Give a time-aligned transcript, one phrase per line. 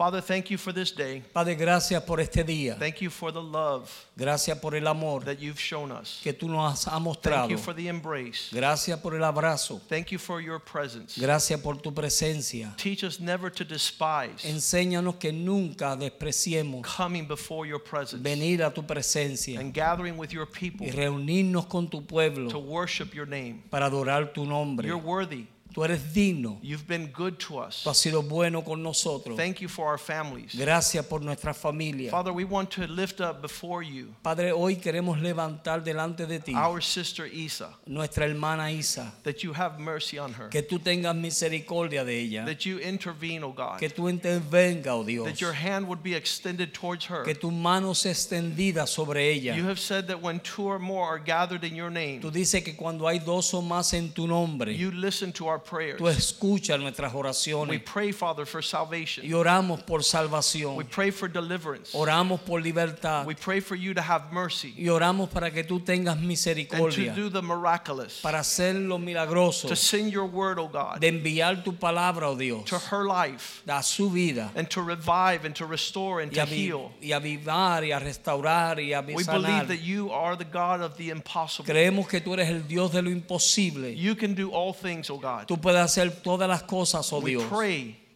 [0.00, 1.22] Father, thank you for this day.
[1.34, 2.74] Padre, gracias por este día.
[2.78, 6.22] Thank you for the love Gracias por el amor that you've shown us.
[6.22, 7.42] que tú nos has mostrado.
[7.42, 8.48] Thank you for the embrace.
[8.50, 9.78] Gracias por el abrazo.
[9.90, 11.20] Thank you for your presence.
[11.20, 12.74] Gracias por tu presencia.
[12.78, 18.70] Teach us never to despise Enséñanos que nunca despreciemos coming before your presence venir a
[18.70, 22.48] tu presencia and gathering with your people y reunirnos con tu pueblo.
[22.48, 23.64] to worship your name.
[23.68, 24.88] para adorar tu nombre.
[24.88, 25.46] You're worthy.
[25.72, 26.58] Tú eres digno.
[26.62, 27.82] You've been good to us.
[27.84, 29.36] Tú has sido bueno con nosotros.
[29.36, 30.54] Thank you for our families.
[30.54, 32.10] Gracias por nuestra familia.
[32.10, 36.54] Father, we want to lift up before you Padre, hoy queremos levantar delante de ti
[36.54, 39.12] our sister Isa, nuestra hermana Isa.
[39.22, 42.44] that you have mercy on her, Que tú tengas misericordia de ella.
[42.46, 45.24] that you intervene, O God, Que tú intervenga, oh Dios.
[45.26, 47.22] that your hand would be extended towards her.
[47.24, 49.54] Que tu mano sea extendida sobre ella.
[49.56, 52.64] You have said that when two or more are gathered in your name, Tú dices
[52.64, 55.98] que cuando hay dos o más en tu nombre, you listen to our prayers.
[55.98, 59.24] tú escuchas nuestras We oraciones pray, Father, for salvation.
[59.24, 60.86] y oramos por We salvación.
[60.90, 61.92] pray for deliverance.
[61.94, 65.80] Oramos por libertad We pray for you to have mercy y oramos para que tú
[65.80, 70.58] tengas and to misericordia, do the miraculous, para hacer lo milagroso, to send your word,
[70.58, 74.68] O God, de enviar tu palabra, oh Dios, to her life a su vida and
[74.70, 76.90] to revive and to restore and to heal.
[77.00, 79.42] y avivar y a restaurar y a We sanar.
[79.42, 81.64] believe that you are the God of the impossible.
[81.72, 83.94] Creemos que tú eres el Dios de lo imposible.
[83.96, 85.46] You can do all things, O God.
[85.50, 87.42] Tú puedes hacer todas las cosas, oh Dios.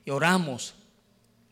[0.07, 0.73] Y oramos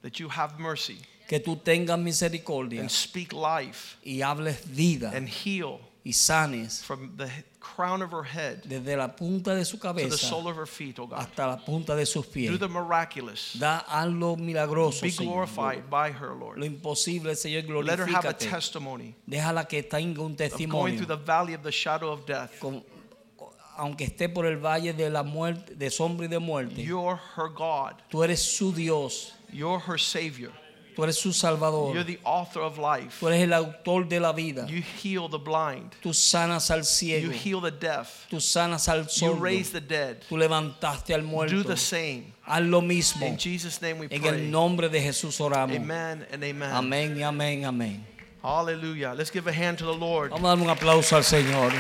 [0.02, 5.28] that you have mercy que tú tengas misericordia and speak life y hables vida and
[5.28, 9.82] heal y sanes from the crown of her head desde la punta de su to
[9.82, 11.18] the cabeza sole of her feet, O God.
[11.18, 12.50] hasta la punta de sus pies.
[12.50, 13.54] Do the miraculous.
[13.58, 15.32] Da algo milagroso, Be Señor.
[15.46, 16.62] glorified by her, Lo Lord.
[16.64, 18.50] imposible, Señor, Let her have a glorifícate.
[18.50, 20.96] testimony Déjala que tenga un of going testimonio.
[20.96, 22.58] through the valley of the shadow of death.
[22.60, 22.84] con-
[23.76, 26.82] aunque esté por el valle de la muerte, de sombra y de muerte.
[26.82, 27.94] You're her God.
[28.10, 29.34] Tú eres su Dios.
[29.52, 30.52] You're her Savior.
[30.94, 31.94] Tú eres su Salvador.
[31.94, 33.16] You're the author of life.
[33.18, 34.66] Tú eres el autor de la vida.
[34.66, 35.92] You heal the blind.
[36.02, 37.32] Tú sanas al You ciego.
[37.32, 38.26] heal the deaf.
[38.28, 39.40] Tú sanas al You sordo.
[39.42, 40.18] raise the dead.
[40.28, 41.62] Tú levantaste al Do muerto.
[41.64, 42.34] the same.
[42.46, 43.24] Haz lo mismo.
[43.26, 44.48] In Jesus' name we En el pray.
[44.50, 45.74] nombre de Jesús oramos.
[45.78, 46.70] Amen and amen.
[46.70, 48.04] Amén y amén, amén.
[48.42, 49.14] Hallelujah.
[49.14, 50.30] Let's give a hand to the Lord.
[50.30, 51.72] Vamos a dar un aplauso al Señor.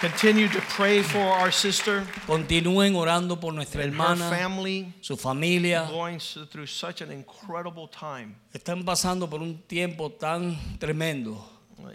[0.00, 5.16] Continue to pray for our sister Continúen orando por nuestra and her hermana, family su
[5.16, 5.88] familia.
[5.90, 8.36] going through such an incredible time.
[8.54, 11.36] Están pasando por un tiempo tan tremendo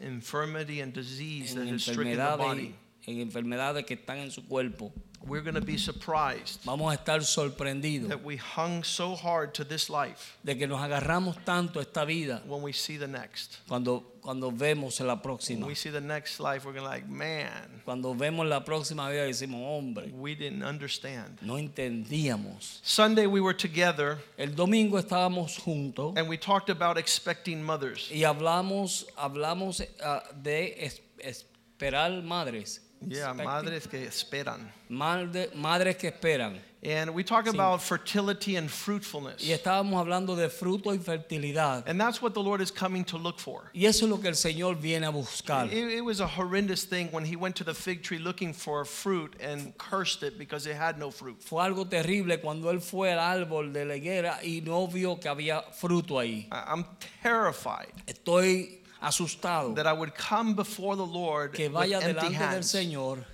[0.02, 2.76] Infirmity and disease en that has stricken the enfermedades, body.
[3.08, 4.92] en enfermedades que están en su cuerpo.
[5.26, 9.64] We're going to be surprised Vamos a estar sorprendidos that we hung so hard to
[9.64, 13.60] this life de que nos agarramos tanto a esta vida when we see the next.
[13.70, 15.68] cuando, cuando vemos la próxima.
[15.68, 20.12] we see the next life, we're like, man, Cuando vemos la próxima vida decimos, hombre,
[20.14, 21.38] we didn't understand.
[21.42, 22.80] no entendíamos.
[22.84, 28.10] Sunday we were together El domingo estábamos juntos and we talked about expecting mothers.
[28.12, 32.80] y hablamos, hablamos ah, de es- esperar madres.
[33.06, 34.72] Yeah, Expecting- madres que esperan.
[34.90, 36.60] Madre- madres que esperan.
[36.86, 39.42] And we talk about fertility and fruitfulness.
[39.42, 41.84] Y estábamos hablando de fruto y fertilidad.
[41.88, 43.72] And that's what the Lord is coming to look for.
[43.74, 45.72] Y eso es lo que el Señor viene a buscar.
[45.72, 48.84] It, it was a horrendous thing when he went to the fig tree looking for
[48.84, 51.42] fruit and cursed it because it had no fruit.
[51.42, 55.30] Fue algo terrible cuando él fue al árbol de la higuera y no vio que
[55.30, 56.48] había fruto ahí.
[56.52, 56.86] I'm
[57.22, 62.54] terrified Estoy asustado that I would come before the Lord que with vaya empty delante
[62.56, 63.26] del Señor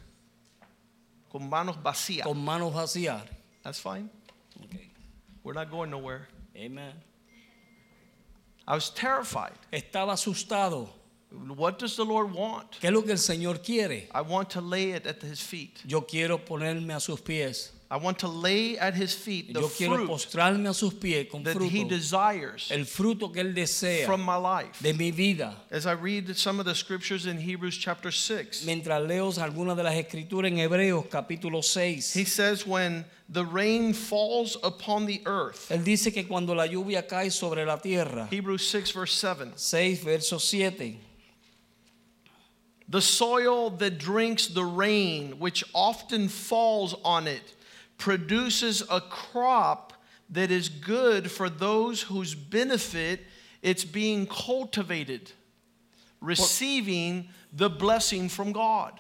[1.32, 2.24] con manos vacías.
[2.24, 3.24] con manos vacías.
[3.70, 4.10] That's fine.
[4.64, 4.90] Okay.
[5.44, 6.28] We're not going nowhere.
[6.56, 6.92] Amen.
[8.68, 9.54] I was terrified.
[9.72, 10.90] Estaba asustado.
[11.56, 12.72] What does the Lord want?
[12.82, 14.08] ¿Qué es lo que el Señor quiere?
[14.12, 15.84] I want to lay it at his feet.
[15.86, 17.72] Yo quiero ponerme a sus pies.
[17.92, 21.26] I want to lay at his feet the Yo quiero fruit postrarme a sus pies
[21.32, 24.80] con that he desires El fruto que él desea from my life.
[24.80, 25.56] de mi vida.
[25.72, 29.82] As I read some of the scriptures in Hebrews chapter 6, Mientras leo algunas de
[29.82, 32.14] las escrituras en Hebreos capítulo 6.
[32.14, 37.08] he says, When the rain falls upon the earth, Él dice que cuando la lluvia
[37.08, 41.00] cae sobre la tierra, Hebrews 6, verse 7, 6 verso 7,
[42.88, 47.56] the soil that drinks the rain, which often falls on it,
[48.00, 49.94] produces a crop
[50.32, 53.20] that is good for those whose benefit
[53.62, 55.32] it's being cultivated.
[56.22, 58.92] receiving the blessing from God.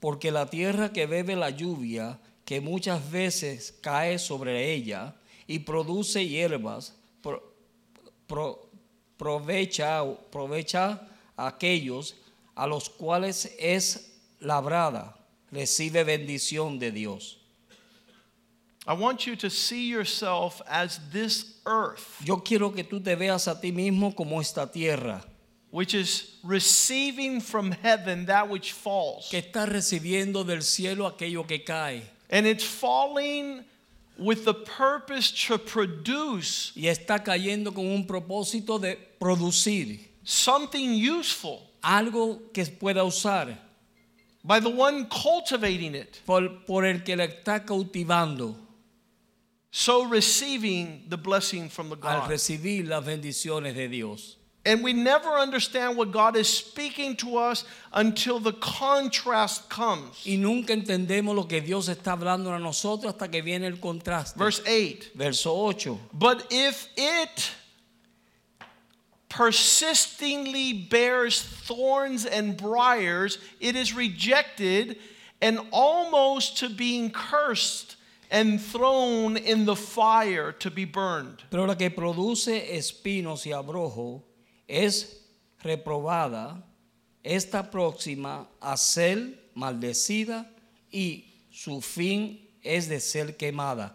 [0.00, 5.14] Porque la tierra que bebe la lluvia, que muchas veces cae sobre ella
[5.48, 6.92] y produce hierbas,
[7.22, 7.42] pro-
[8.28, 8.68] pro-
[9.18, 11.00] provecha, provecha
[11.36, 12.14] a aquellos
[12.54, 14.10] a los cuales es
[14.40, 15.16] labrada,
[15.50, 17.38] recibe bendición de Dios.
[18.86, 23.46] I want you to see yourself as this earth, Yo quiero que tú te veas
[23.48, 25.22] a ti mismo como esta tierra,
[25.70, 29.28] which is receiving from heaven that which falls.
[29.30, 32.02] que está recibiendo del cielo aquello que cae.
[32.30, 33.64] And it's falling
[34.18, 41.60] with the purpose to produce y está cayendo con un propósito de producir something useful
[41.82, 43.56] algo que pueda usar
[44.44, 46.20] by the one cultivating it.
[46.26, 48.56] por, por el que la está cautivando
[49.78, 52.24] So receiving the blessing from the God.
[52.24, 54.34] al recibir las bendiciones de Dios.
[54.66, 60.26] And we never understand what God is speaking to us until the contrast comes.
[60.26, 64.36] Y nunca entendemos lo que Dios está hablando a nosotros hasta que viene el contraste.
[64.36, 65.12] Verse 8.
[65.14, 65.96] Verso 8.
[66.12, 67.52] But if it
[69.28, 74.98] persistingly bears thorns and briars, it is rejected
[75.40, 77.94] and almost to being cursed
[78.30, 81.42] and thrown in the fire to be burned.
[81.50, 84.22] Pero la que produce espinos y abrojo
[84.68, 85.16] es
[85.64, 86.62] reprobada,
[87.24, 90.46] esta próxima a ser maldecida
[90.92, 93.92] y su fin es de ser quemada.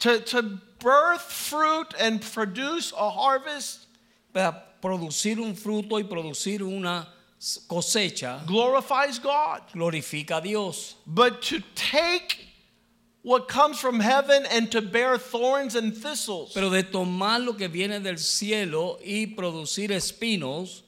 [0.00, 0.42] To, to
[0.80, 3.86] birth fruit and produce a harvest
[4.32, 7.06] Para producir un fruto y producir una
[7.68, 9.60] cosecha glorifies God.
[9.72, 10.96] glorifica a Dios.
[11.06, 12.51] But to take
[13.22, 17.68] what comes from heaven and to bear thorns and thistles Pero de tomar lo que
[17.68, 20.82] viene del cielo y producir espinos,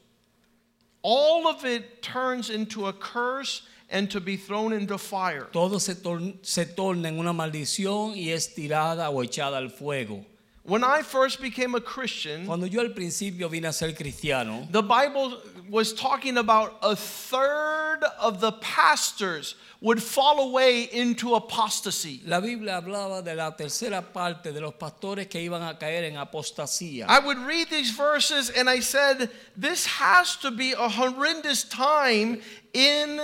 [1.02, 5.48] all of it turns into a curse and to be thrown into fire.
[5.52, 5.94] todo se,
[6.42, 10.24] se torna en una maldición y es tirada o echada al fuego.
[10.66, 14.82] When I first became a Christian, Cuando yo al principio vine a ser cristiano, the
[14.82, 15.38] Bible
[15.68, 22.20] was talking about a third of the pastors would fall away into apostasy.
[22.24, 26.14] la Biblia hablaba de la tercera parte de los pastores que iban a caer en
[26.14, 27.06] apostasía.
[27.08, 32.40] I would read these verses and I said, this has to be a horrendous time
[32.72, 33.20] in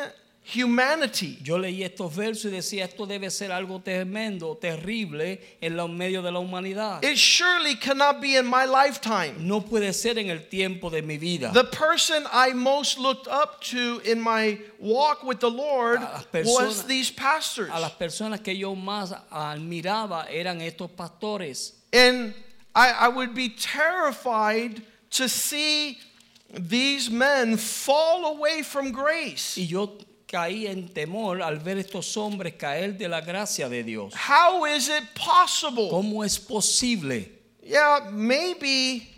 [0.55, 1.38] humanity.
[1.43, 6.25] Yo leí estos versos y decía, esto debe ser algo tremendo, terrible en los medios
[6.25, 7.02] de la humanidad.
[7.02, 9.35] It surely cannot be in my lifetime.
[9.38, 11.52] No puede ser en el tiempo de mi vida.
[11.52, 16.85] The person I most looked up to in my walk with the Lord A was
[16.85, 17.70] personas- these pastors.
[17.73, 21.73] A las personas que yo más admiraba eran estos pastores.
[21.93, 22.35] And
[22.75, 25.99] I, I would be terrified to see
[26.52, 29.56] these men fall away from grace.
[29.56, 29.99] Y yo
[30.31, 34.15] caí en temor al ver estos hombres caer de la gracia de Dios.
[34.15, 35.88] How is it possible?
[35.91, 37.41] ¿Cómo es posible?
[37.62, 39.09] Yeah, maybe,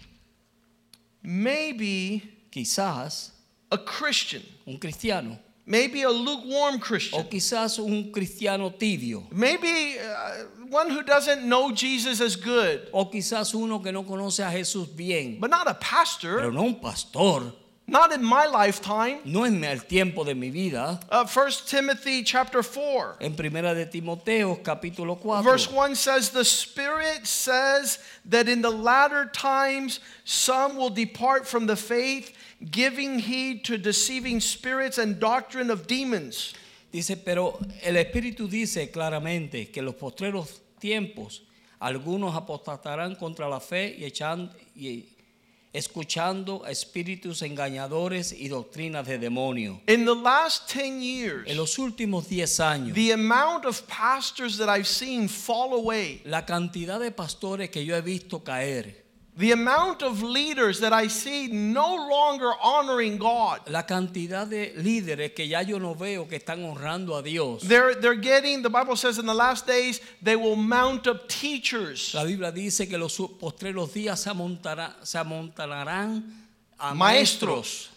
[1.22, 3.30] maybe Quizás
[3.70, 5.38] a Christian, un cristiano.
[5.64, 9.26] Maybe a lukewarm Christian, o quizás un cristiano tibio.
[9.30, 14.40] Maybe uh, one who doesn't know Jesus as good, o quizás uno que no conoce
[14.40, 17.54] a Jesús bien, but not a pero pastor, no un pastor,
[17.92, 19.18] not in my lifetime.
[19.24, 20.98] no en el tiempo de mi vida.
[21.10, 23.18] Uh, 1 Timothy chapter 4.
[23.20, 28.70] En primera de Timoteo capítulo 4 Verse 1 says, The Spirit says that in the
[28.70, 32.34] latter times some will depart from the faith,
[32.70, 36.54] giving heed to deceiving spirits and doctrine of demons.
[36.90, 41.42] Dice, pero el Espíritu dice claramente que los postreros tiempos
[41.80, 45.04] algunos apostatarán contra la fe y, echan- y
[45.72, 49.80] escuchando a espíritus engañadores y doctrinas de demonio.
[49.86, 54.68] In the last 10 years, En los últimos 10 años, the amount of pastors that
[54.68, 59.01] I've seen fall away, la cantidad de pastores que yo he visto caer,
[59.34, 63.60] the amount of leaders that I see no longer honoring God.
[63.70, 67.62] la cantidad de líderes que ya yo no veo que están honrando a Dios.
[67.62, 72.12] They're, they're getting, the Bible says in the last days, they will mount up teachers,
[72.14, 76.22] La Biblia dice que los postreros días se, amontará- se amontonarán
[76.78, 76.98] a Maestros.
[76.98, 77.88] maestros.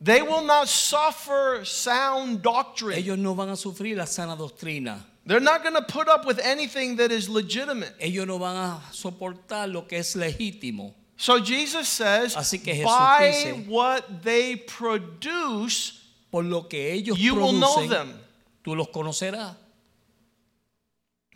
[0.00, 2.98] They will not suffer sound doctrine.
[2.98, 5.02] Ellos no van a sufrir la sana doctrina.
[5.26, 7.94] They're not going to put up with anything that is legitimate.
[7.98, 10.92] Ellos no van a soportar lo que es legítimo.
[11.16, 16.00] So Jesus says, Así que Jesús by dice- what they produce,
[16.30, 18.18] Por lo que ellos you will know them.
[18.64, 19.54] tú los conocerás.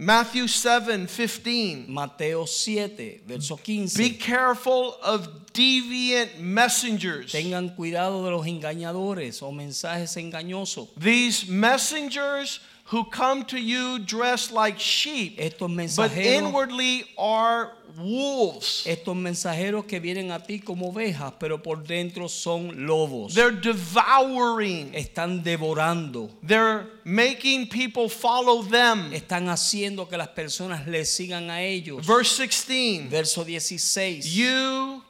[0.00, 1.86] Matthew 7 15.
[1.88, 3.96] Mateo 7, verso 15.
[3.98, 7.32] Be careful of deviant messengers.
[7.32, 10.88] Tengan cuidado de los engañadores o mensajes engañosos.
[10.96, 18.84] These messengers who come to you dressed like sheep, but inwardly are wolves.
[18.86, 23.34] estos mensajeros que vienen a ti como ovejas, pero por dentro son lobos.
[23.34, 24.92] They're devouring.
[24.94, 26.30] Están devorando.
[26.42, 29.12] They're making people follow them.
[29.12, 32.06] Están haciendo que las personas le sigan a ellos.
[32.06, 34.24] Verse 16 Verso 16.
[34.34, 35.02] You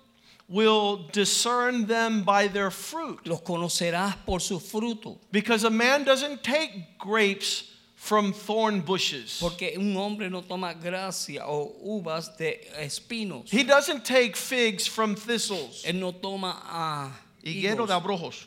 [0.48, 3.20] will discern them by their fruit.
[3.26, 5.18] Los conocerás por su fruto.
[5.30, 7.67] Because a man doesn't take grapes
[8.08, 13.50] from thorn bushes, Porque un hombre no toma gracia o uvas de espinos.
[13.50, 15.84] he doesn't take figs from thistles.
[15.84, 17.12] Él no toma
[17.44, 18.46] Higuero de abrojos.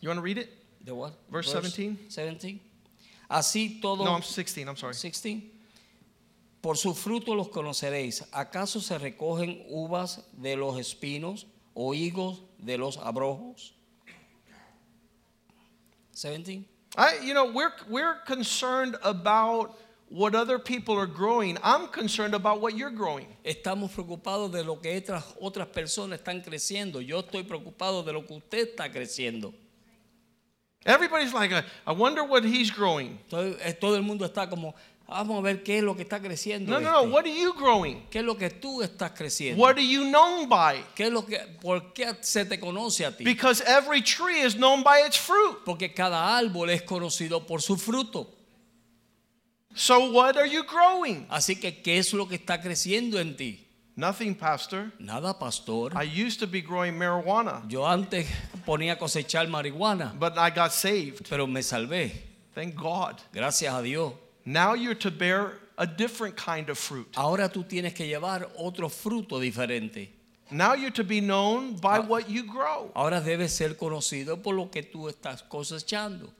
[0.00, 0.50] You want to read it?
[0.84, 1.14] ¿De what?
[1.28, 1.98] Verse 17?
[2.08, 2.60] 17.
[3.28, 4.04] Así todo.
[4.04, 4.68] No, I'm 16.
[4.68, 4.94] I'm sorry.
[4.94, 5.42] 16.
[6.62, 8.22] Por su fruto los conoceréis.
[8.32, 13.74] ¿Acaso se recogen uvas de los espinos o higos de los abrojos?
[16.12, 16.77] 17.
[16.96, 19.76] I, you know, we're, we're concerned about
[20.08, 21.58] what other people are growing.
[21.62, 23.26] I'm concerned about what you're growing.
[23.44, 27.00] Estamos preocupados de lo que otras, otras personas están creciendo.
[27.00, 29.52] Yo estoy preocupado de lo que usted está creciendo.
[30.86, 31.52] Everybody's like,
[31.86, 33.18] I wonder what he's growing.
[33.28, 34.74] Todo, eh, todo el mundo está como,
[35.08, 36.72] vamos a ver qué es lo que está creciendo.
[36.72, 37.00] No, no, no.
[37.00, 37.12] este.
[37.12, 38.06] What are you growing?
[38.10, 39.62] ¿Qué es lo que tú estás creciendo?
[39.62, 40.84] What are you known by?
[40.94, 43.24] ¿Qué es lo que, ¿Por qué se te conoce a ti?
[43.24, 45.58] Because every tree is known by its fruit.
[45.64, 48.34] Porque cada árbol es conocido por su fruto.
[49.74, 51.26] So what are you growing?
[51.30, 53.64] Así que, ¿qué es lo que está creciendo en ti?
[53.96, 54.92] Nothing, Pastor.
[55.00, 55.92] Nada, pastor.
[55.92, 58.28] I used to be growing marijuana, Yo antes
[58.64, 61.26] ponía a cosechar marihuana, but I got saved.
[61.28, 62.12] pero me salvé.
[62.54, 63.16] Thank God.
[63.32, 64.12] Gracias a Dios.
[64.48, 67.12] Now you're to bear a different kind of fruit.
[67.16, 70.08] Ahora tú tienes que llevar otro fruto diferente.
[70.50, 72.00] Now you're to be known by ah.
[72.00, 72.90] what you grow.
[72.96, 76.30] Ahora debes ser conocido por lo que tú estás cosechando.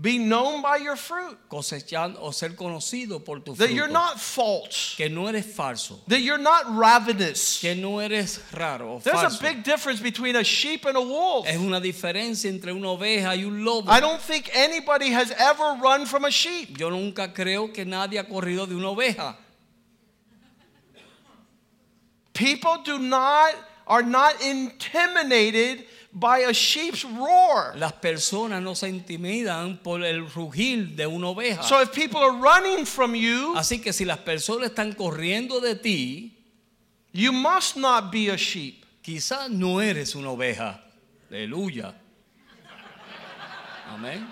[0.00, 1.38] Be known by your fruit.
[1.48, 3.58] Cosechando o ser conocido por tu fruto.
[3.58, 4.96] That you're not false.
[4.96, 6.00] Que no eres falso.
[6.08, 7.60] That you're not ravenous.
[7.60, 11.46] Que no eres raro o There's a big difference between a sheep and a wolf.
[11.46, 13.88] Es una diferencia entre una oveja y un lobo.
[13.88, 16.76] I don't think anybody has ever run from a sheep.
[16.76, 19.36] Yo nunca creo que nadie ha corrido de una oveja.
[22.32, 23.54] People do not
[23.86, 25.84] are not intimidated
[26.14, 27.74] by a sheep's roar.
[27.76, 31.62] Las personas no se intimidan por el rugir de una oveja.
[31.64, 35.74] So if people are running from you, Así que si las personas están corriendo de
[35.74, 36.32] ti,
[37.12, 38.84] you must not be a sheep.
[39.02, 40.80] quizás no eres una oveja.
[41.30, 41.92] Aleluya.
[43.92, 44.26] Amén.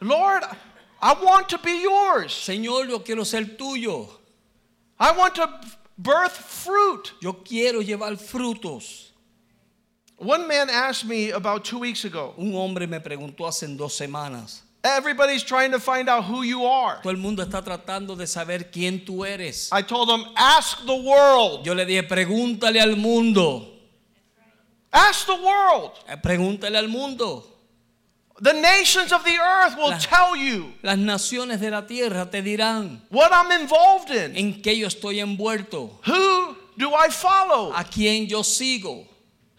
[0.00, 0.44] Lord,
[1.00, 2.32] I want to be yours.
[2.32, 4.08] Señor, yo quiero ser tuyo.
[4.98, 5.48] I want to
[5.98, 7.12] birth fruit.
[7.20, 9.10] Yo quiero llevar frutos.
[10.16, 12.34] One man asked me about two weeks ago.
[12.38, 14.62] Un hombre me preguntó hace dos semanas.
[14.82, 17.00] Everybody's trying to find out who you are.
[17.02, 19.68] Todo el mundo está tratando de saber quién tú eres.
[19.72, 21.64] I told him, ask the world.
[21.64, 23.66] Yo le dije, pregúntale al mundo.
[24.92, 25.92] Ask the world.
[26.08, 27.44] Eh, Pregúntale al mundo.
[28.40, 32.40] The nations of the earth will La- tell you Las naciones de la tierra te
[32.40, 34.36] dirán what I'm involved in.
[34.36, 37.72] en qué yo estoy envuelto, Who do I follow?
[37.72, 39.06] a quién yo sigo,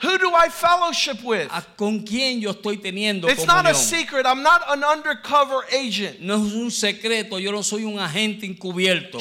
[0.02, 1.50] Who do I fellowship with?
[1.52, 4.26] a con quién yo estoy teniendo It's not a secret.
[4.26, 6.22] I'm not an undercover agent.
[6.22, 9.20] No es un secreto, yo no soy un agente encubierto.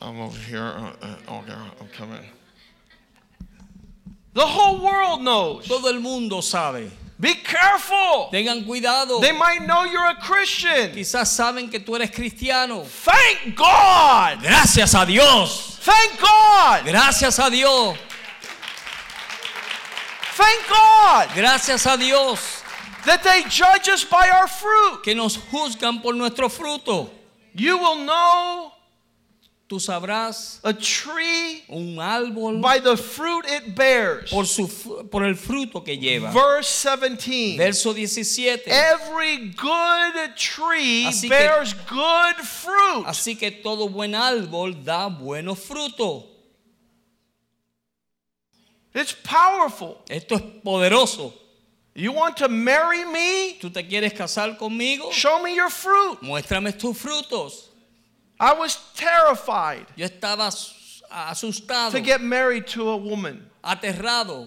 [0.00, 0.62] I'm over here.
[0.62, 2.24] Uh, uh, okay, I'm coming.
[4.32, 5.66] The whole world knows.
[5.68, 6.90] Todo el mundo sabe.
[7.20, 8.28] Be careful.
[8.30, 9.20] Tengan cuidado.
[9.20, 10.92] They might know you're a Christian.
[10.92, 12.84] Quizás saben que tú eres cristiano.
[12.84, 14.40] Thank God.
[14.40, 15.78] Gracias a Dios.
[15.82, 16.84] Thank God.
[16.86, 17.96] Gracias a Dios.
[20.36, 22.62] Thank God Gracias a Dios
[23.04, 25.02] that they judge us by our fruit.
[25.02, 27.10] que nos juzgan por nuestro fruto.
[27.54, 28.72] You will know
[29.68, 34.30] Tú sabrás a tree un árbol by the fruit it bears.
[34.30, 34.66] por, su,
[35.10, 36.32] por el fruto que lleva.
[36.32, 37.58] Verse 17.
[37.58, 38.62] Verso 17.
[38.66, 43.04] Every good tree Así que- bears good fruit.
[43.06, 46.24] Así que todo buen árbol da buenos frutos.
[48.94, 49.98] It's powerful.
[50.08, 51.34] Esto es poderoso.
[51.94, 53.58] You want to marry me?
[53.60, 55.10] ¿Tú te quieres casar conmigo?
[55.12, 56.22] Show me your fruit.
[56.22, 57.67] Muéstrame tus frutos.
[58.40, 64.46] I was terrified Yo estaba as- asustado, to get married to a woman, aterrado.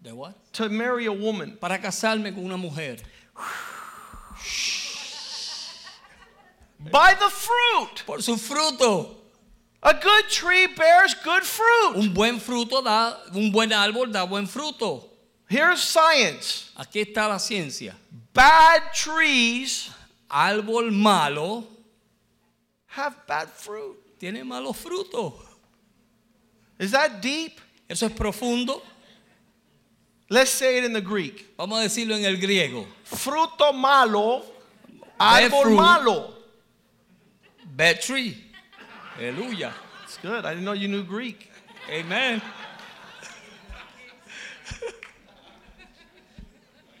[0.00, 0.34] ¿De what?
[0.52, 1.56] to marry a woman.
[1.60, 2.98] Para casarme con una mujer.
[6.78, 8.04] By the fruit.
[8.06, 9.16] Por su fruto.
[9.82, 11.96] A good tree bears good fruit.
[11.96, 15.04] Un buen fruto da, un buen árbol da buen fruto.
[15.48, 16.70] Here's science.
[16.76, 17.94] Aquí está la ciencia.
[18.32, 19.90] Bad trees
[20.30, 21.64] Árbol malo
[22.98, 23.96] have bad fruit.
[24.18, 25.34] tiene malos frutos.
[26.78, 27.60] Is that deep?
[27.88, 28.82] Eso es profundo.
[30.28, 31.56] Let's say it in the Greek.
[31.56, 32.86] Vamos a decirlo en el griego.
[33.04, 34.44] Fruto malo,
[35.18, 36.34] árbol malo.
[37.64, 38.36] Bad tree.
[39.16, 39.72] Aleluya.
[40.04, 40.44] It's good.
[40.44, 41.50] I didn't know you knew Greek.
[41.90, 42.42] Amen.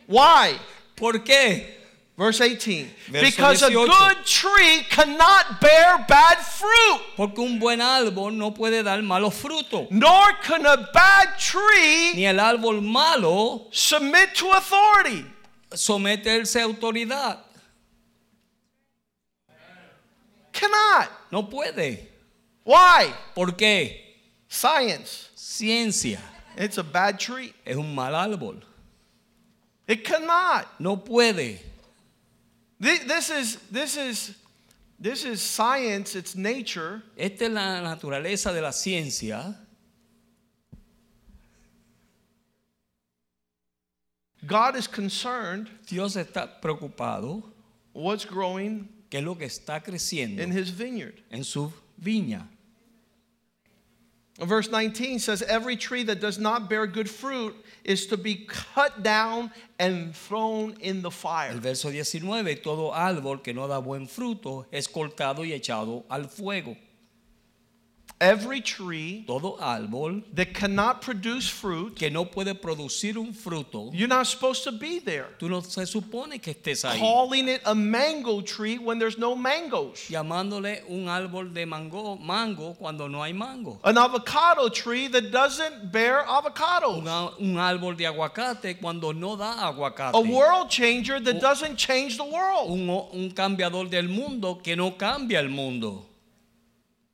[0.06, 0.58] Why?
[0.96, 1.77] ¿Por qué?
[2.18, 2.90] Verse 18.
[3.12, 3.86] Verso because a 18.
[3.86, 9.88] good tree cannot bear bad fruit, Porque un buen árbol no puede dar malos frutos.
[9.92, 15.24] nor can a bad tree Ni el árbol malo submit to authority.
[15.72, 17.38] someterse a autoridad.
[20.52, 21.08] Cannot.
[21.30, 22.08] No puede.
[22.64, 23.12] Why?
[23.34, 23.96] ¿Por qué?
[24.48, 25.28] Science.
[25.36, 26.18] Ciencia.
[26.56, 27.52] It's a bad tree.
[27.64, 28.60] Es un mal árbol.
[29.86, 30.66] It cannot.
[30.80, 31.60] No puede.
[32.80, 34.34] Thi- This is this is
[35.00, 37.02] this is science, it's nature.
[37.16, 39.56] Esta es la naturaleza de la ciencia.
[44.46, 47.42] God is concerned Dios está preocupado
[47.92, 51.20] what's growing qué es lo que está creciendo in his vineyard.
[51.30, 52.46] en su viña.
[54.46, 59.02] Verse 19 says, Every tree that does not bear good fruit is to be cut
[59.02, 61.50] down and thrown in the fire.
[61.50, 66.28] El verso 19, todo árbol que no da buen fruto es cortado y echado al
[66.28, 66.76] fuego.
[68.20, 74.08] Every tree Todo árbol that cannot produce fruit, que no puede producir un fruto, you're
[74.08, 75.26] not supposed to be there.
[75.38, 76.98] tú no se supone que estés ahí.
[76.98, 80.08] Calling it a mango tree when there's no mangoes.
[80.10, 83.78] Llamándole un árbol de mango, mango cuando no hay mango.
[83.84, 86.98] An avocado tree that doesn't bear avocados.
[86.98, 90.14] Un, á- un árbol de aguacate cuando no da aguacate.
[90.16, 92.68] A world changer that doesn't change the world.
[92.68, 96.04] un, un cambiador del mundo que no cambia el mundo.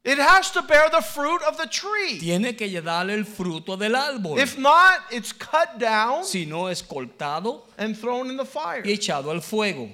[0.04, 2.18] It has to bear the fruit of the tree.
[2.18, 4.38] Tiene que darle el fruto del árbol.
[4.38, 8.82] If not, it's cut down si no es cortado and thrown in the fire.
[8.84, 9.88] y echado al fuego.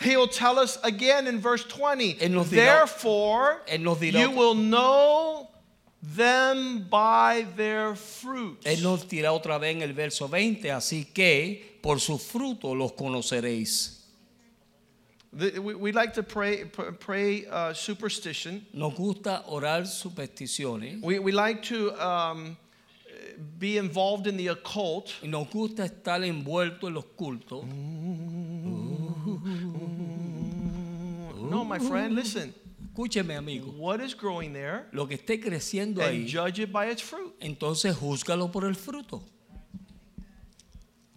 [0.00, 2.14] He'll tell us again in verse 20.
[2.20, 5.48] Él nos dirá- Therefore, nos dirá- you will know
[6.02, 8.66] them by their fruits.
[8.66, 12.92] Él nos dirá otra vez en el verso 20, así que por su fruto los
[12.92, 14.01] conoceréis.
[15.34, 16.64] The- we, we like to pray,
[17.00, 18.66] pray uh, superstition.
[18.74, 22.56] Nos gusta orar supersticiones We, we like to um,
[23.58, 25.10] be involved in the occult.
[25.22, 26.44] y nos gusta estar en
[26.92, 27.64] los cultos.
[31.50, 32.54] No, my friend, listen.
[32.94, 34.86] Escúcheme, amigo, What is growing there?
[34.92, 37.32] lo que esté creciendo And ahí, judge it by its fruit.
[37.40, 39.22] entonces júzgalo por el fruto.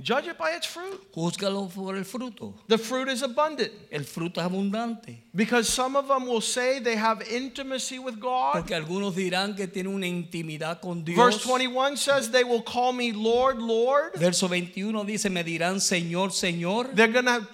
[0.05, 1.01] Judge it by its fruit.
[1.15, 2.53] Júzgalo por el fruto.
[2.67, 3.71] The fruit is abundant.
[3.91, 5.17] El fruto es abundante.
[5.33, 8.53] Because some of them will say they have intimacy with God.
[8.53, 11.17] Porque algunos dirán que tienen una intimidad con Dios.
[11.17, 14.13] Verse 21 says, They will call me Lord, Lord.
[14.15, 16.93] Verso 21 dice, me dirán Señor, Señor.
[16.93, 17.47] They're going to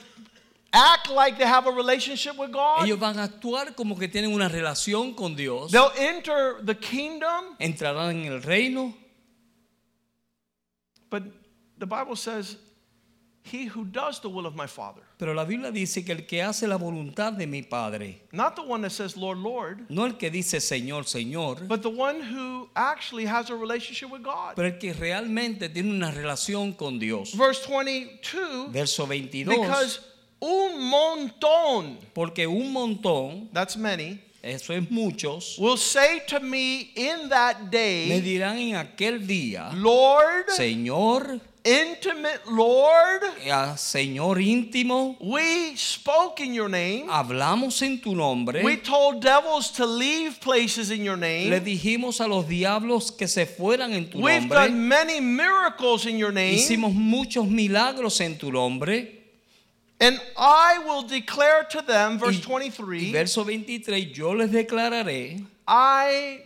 [0.74, 2.84] act like they have a relationship with God.
[2.84, 5.72] Ellos van a actuar como que tienen una relación con Dios.
[5.72, 7.56] They'll enter the kingdom.
[7.62, 8.94] Entrarán en el reino.
[11.10, 11.41] But
[11.82, 12.56] the Bible says,
[13.44, 15.02] He who does the will of my Father.
[15.18, 18.62] Pero la Biblia dice que el que hace la voluntad de mi Padre, Not the
[18.62, 22.70] one that says, Lord, Lord, no el que dice Señor, Señor, but the one who
[22.76, 24.56] actually has a relationship with God.
[24.56, 27.34] pero el que realmente tiene una relación con Dios.
[27.34, 29.50] Verse 22 Verso 22.
[29.58, 30.00] Because
[30.40, 37.28] un montón, Porque un montón, that's many, eso es muchos, will say to me in
[37.30, 38.08] that day.
[38.08, 43.22] me dirán en aquel día, Lord, Señor, intimate Lord,
[43.78, 47.08] Señor íntimo, we spoke in your name.
[47.08, 48.64] hablamos en tu nombre.
[48.64, 51.60] We told devils to leave places in your Le name.
[51.64, 54.58] dijimos a los diablos que se fueran en tu We've nombre.
[54.70, 56.56] done many miracles in your name.
[56.56, 59.18] Hicimos muchos milagros en tu nombre.
[60.00, 66.42] And I will declare to them, verse Y 23, verso 23, yo les declararé, I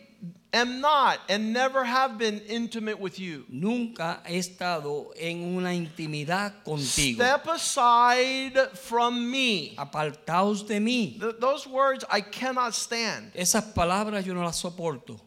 [0.56, 3.46] am not and never have been intimate with you.
[3.50, 7.24] nunca he estado en una intimidad contigo.
[7.24, 9.76] Step aside from me.
[9.78, 11.20] Apartaos de mí.
[11.20, 13.32] Th- those words I cannot stand.
[13.34, 15.20] Esas palabras yo no las soporto.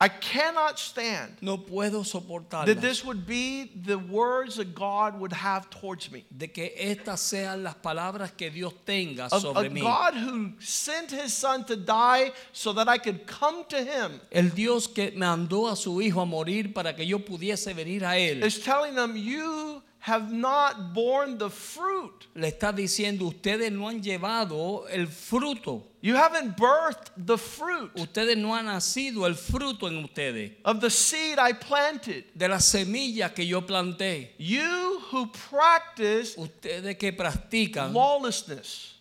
[0.00, 5.32] I cannot stand No puedo soportar that this would be the words that God would
[5.32, 6.24] have towards me.
[6.30, 9.80] de que estas sean las palabras que Dios tenga A, sobre a mí.
[9.80, 14.50] God who sent his son to die so that I could come to him El
[14.50, 18.44] Dios que mandó a su hijo a morir para que yo pudiese venir a él.
[18.44, 22.26] is telling them, You have not borne the fruit.
[22.34, 25.82] Le está diciendo, ustedes no han llevado el fruto.
[26.00, 30.52] You haven't birthed the fruit Ustedes no han nacido el fruto en ustedes.
[30.64, 32.24] of the seed I planted.
[32.36, 34.30] De las semillas que yo planté.
[34.38, 38.94] You who practice Ustedes que practican lawlessness,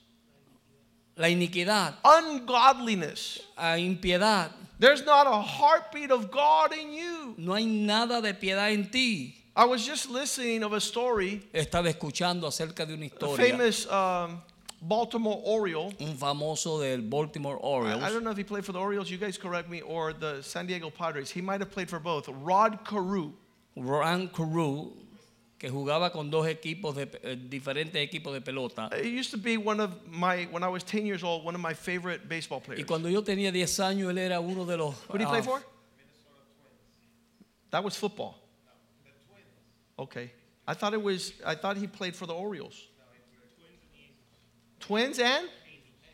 [1.15, 3.41] la iniquidad, ungodliness.
[3.55, 4.49] la impiedad.
[4.79, 7.35] There's not a heartbeat of God in you.
[7.37, 9.36] No hay nada de piedad en ti.
[9.57, 13.49] I was just listening of a story, Estaba escuchando acerca de una a historia.
[13.49, 14.39] famous um,
[14.79, 15.95] Baltimore Oriole.
[15.99, 18.03] Un famoso del Baltimore I, Orioles.
[18.03, 20.43] I don't know if he played for the Orioles, you guys correct me, or the
[20.43, 21.31] San Diego Padres.
[21.31, 22.29] He might have played for both.
[22.29, 23.33] Rod Carew.
[23.75, 24.91] Ron Carew,
[25.57, 28.93] que jugaba con dos equipos de eh, diferentes equipos de pelota.
[28.95, 31.61] It used to be one of my, when I was 10 years old, one of
[31.61, 32.79] my favorite baseball players.
[32.79, 34.93] Y cuando yo tenía 10 años, él era uno de los.
[35.09, 35.63] Who did he play ah, for?
[37.71, 38.35] That was football.
[39.99, 40.31] Okay.
[40.67, 42.87] I thought it was, I thought he played for the Orioles.
[44.79, 45.47] Twins and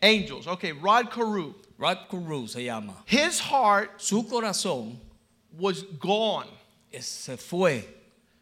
[0.02, 0.48] Angels.
[0.48, 1.54] Okay, Rod Carew.
[1.78, 2.94] Rod Carew se llama.
[3.06, 4.98] His heart Su corazón
[5.58, 6.48] was gone.
[6.92, 7.84] eh, se fue.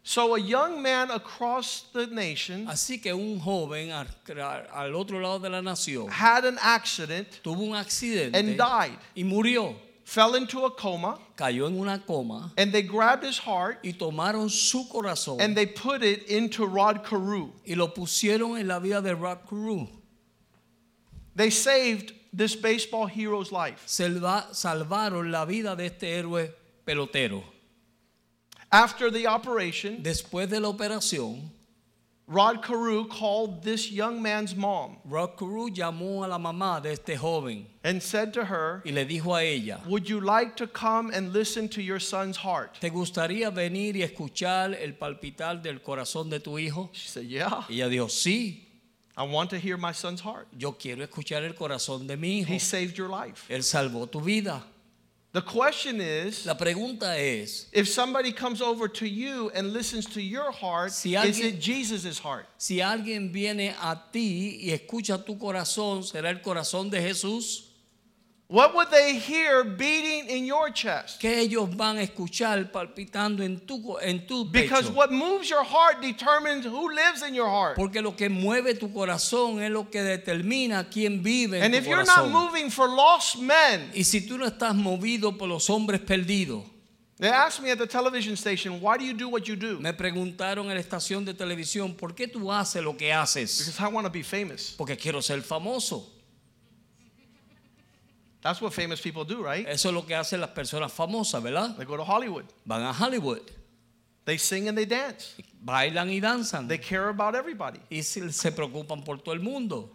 [0.04, 4.08] So a young man across the nation Así que un joven al,
[4.74, 8.98] al otro lado de la nación had an accident tuvo un accidente and died.
[9.16, 9.76] y murió.
[10.12, 14.50] Fell into a coma, Cayó en una coma and they grabbed his heart y tomaron
[14.50, 17.52] su corazón and they put it into Rod Carew.
[17.65, 19.88] y lo pusieron en la vida de Rod Carew.
[21.34, 23.84] They saved this baseball hero's life.
[23.86, 26.50] Salva- salvaron la vida de este héroe
[26.86, 27.41] pelotero.
[28.69, 31.52] After the operation, Después de la operación,
[32.32, 37.17] Rod Carew called this young man's mom Rod Carew llamó a la mamá de este
[37.17, 41.12] joven and said to her, y le dijo a ella, Would you like to come
[41.12, 42.80] and listen to your son's heart?
[42.80, 46.89] ¿te gustaría venir y escuchar el palpitar del corazón de tu hijo?
[46.94, 48.62] She said, Yeah, ella dijo, sí,
[49.17, 50.48] I want to hear my son's heart.
[50.58, 52.54] yo quiero escuchar el corazón de mi hijo.
[52.54, 53.46] He saved your life.
[53.50, 54.63] Él salvó tu vida.
[55.34, 60.22] The question is La pregunta es, if somebody comes over to you and listens to
[60.22, 62.46] your heart, Si is it Jesus' heart?
[62.58, 67.71] si alguien viene a ti y escucha tu corazón, ¿será el corazón de Jesús?
[68.52, 71.22] What would they hear beating in your chest?
[71.22, 74.64] ¿Qué ellos van a escuchar palpitando en tu, en tu pecho.
[74.64, 77.78] Because what moves your heart determines who lives in your heart.
[77.78, 81.74] Porque lo que mueve tu corazón es lo que determina quién vive en tu corazón.
[81.74, 85.48] And if you're not moving for lost men, Y si tú no estás movido por
[85.48, 86.66] los hombres perdidos,
[87.20, 89.80] they asked me at the television station, why do you do what you do?
[89.80, 93.60] me preguntaron en la estación de televisión, ¿por qué tú haces lo que haces?
[93.60, 94.76] Because I want to be famous.
[94.78, 96.06] Porque quiero ser famoso.
[98.42, 99.68] That's what famous people do, right?
[99.68, 101.76] Eso es lo que hacen las personas famosas, ¿verdad?
[101.78, 102.46] They go to Hollywood.
[102.66, 103.42] Van a Hollywood,
[104.26, 105.36] They sing and they dance.
[105.64, 106.68] bailan y danzan.
[106.68, 107.80] They care about everybody.
[107.90, 109.90] y se, se preocupan por todo el mundo.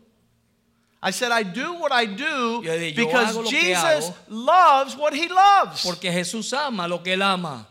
[1.03, 5.29] I said, I do what I do because hago lo que Jesus loves what he
[5.29, 5.83] loves.
[5.85, 7.67] Porque Jesús ama lo que él ama.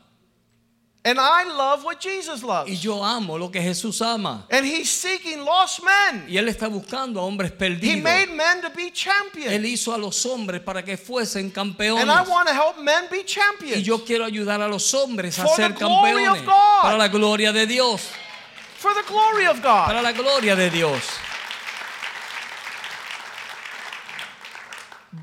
[1.08, 2.82] And I love what Jesus Y loves.
[2.82, 4.48] yo amo lo que Jesús ama.
[4.50, 6.26] And he's seeking lost men.
[6.28, 8.02] Y él está buscando a hombres He perdidos.
[8.02, 9.66] made men to be Él champions.
[9.68, 12.08] hizo a los hombres para que fuesen And campeones.
[12.08, 13.84] I want to help men be Y champions.
[13.86, 16.46] yo quiero ayudar a los hombres a For ser the glory of campeones.
[16.48, 16.82] God.
[16.82, 18.02] Para la gloria de Dios.
[18.80, 19.86] For the glory of God.
[19.86, 21.04] Para la gloria de Dios.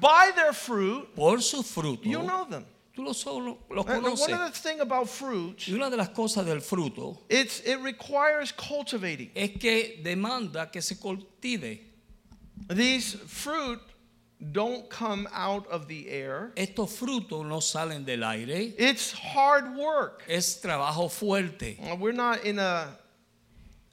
[0.01, 2.05] By their fruit, Por su fruto.
[2.05, 2.65] you know them.
[2.95, 4.21] Tú los, solo- conoces.
[4.29, 7.79] one of the thing about fruit, Y una de las cosas del fruto it's it
[7.81, 9.31] requires cultivating.
[9.35, 11.79] es que demanda que se cultive.
[12.69, 13.81] These fruit
[14.53, 16.53] don't come out of the air.
[16.57, 18.75] Estos frutos no salen del aire.
[18.79, 20.25] It's hard work.
[20.29, 21.79] Es trabajo fuerte.
[21.81, 22.99] Uh, We're not in a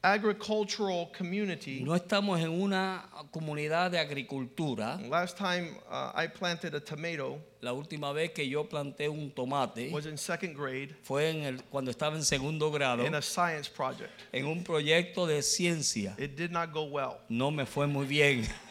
[0.02, 1.82] agricultural community.
[1.82, 4.98] No estamos en una comunidad de agricultura.
[5.08, 9.90] Last time uh, I planted a tomato La última vez que yo planté un tomate
[9.92, 13.68] was in second grade fue en el, cuando estaba en segundo grado in a science
[13.68, 14.10] project.
[14.32, 16.14] en un proyecto de ciencia.
[16.18, 17.18] It did not go well.
[17.28, 18.46] No me fue muy bien.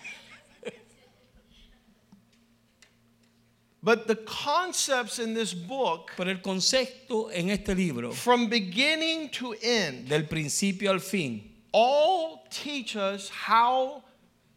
[3.82, 9.54] But the concepts in this book, Pero el concepto en este libro, from beginning to
[9.62, 14.04] end, del principio al fin, all teach us how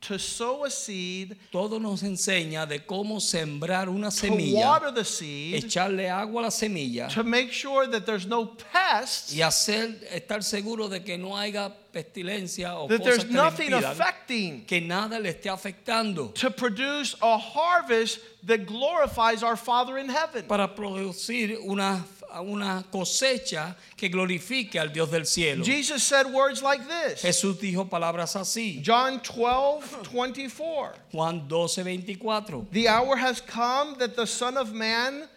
[0.03, 5.05] to sow a seed, todo nos enseña de cómo sembrar una to semilla, water the
[5.05, 9.97] seed, echarle agua a la semilla to make sure that there's no pests, y hacer
[10.13, 13.85] estar seguro de que no haya pestilencia o that cosas there's que le nothing impidan
[13.93, 20.09] affecting, que nada le esté afectando to produce a harvest that glorifies our Father in
[20.09, 20.45] heaven.
[20.49, 22.05] para producir una,
[22.41, 25.65] una cosecha que glorifique al Dios del cielo.
[25.65, 27.23] Jesus said words like this.
[27.23, 28.81] Jesús dijo palabras así.
[28.83, 30.95] John 12, 24.
[31.13, 32.67] Juan 12, 24.
[32.71, 35.29] The hour has come that the Son of Man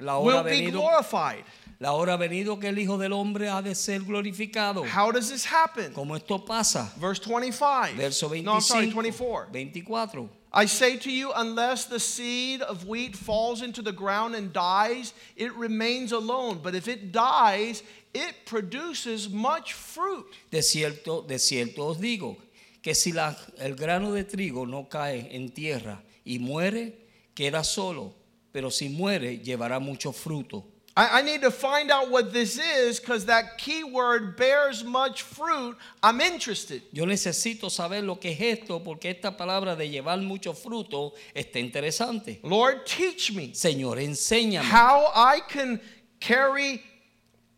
[0.00, 1.44] La hora, will ha be venido, glorified.
[1.78, 4.84] la hora ha venido que el Hijo del Hombre ha de ser glorificado.
[4.84, 5.92] How does this happen?
[5.92, 6.90] ¿Cómo esto pasa?
[6.98, 7.96] Verse 25.
[7.96, 8.44] Verso 25.
[8.44, 9.48] No, I'm sorry, 24.
[9.52, 10.28] 24.
[10.54, 15.14] I say to you, unless the seed of wheat falls into the ground and dies,
[15.34, 16.60] it remains alone.
[16.62, 20.26] But if it dies, it produces much fruit.
[20.50, 22.36] De cierto, de cierto os digo
[22.82, 26.92] que si la- el grano de trigo no cae en tierra y muere,
[27.34, 28.12] queda solo,
[28.52, 30.64] pero si muere, llevará mucho fruto.
[30.94, 35.76] I, need to find out what this is because that key word bears much fruit.
[36.02, 36.82] I'm interested.
[36.92, 41.58] Yo necesito saber lo que es esto porque esta palabra de llevar mucho fruto está
[41.60, 42.40] interesante.
[42.42, 45.80] Lord, teach me Señor, enséñame how I can
[46.20, 46.82] carry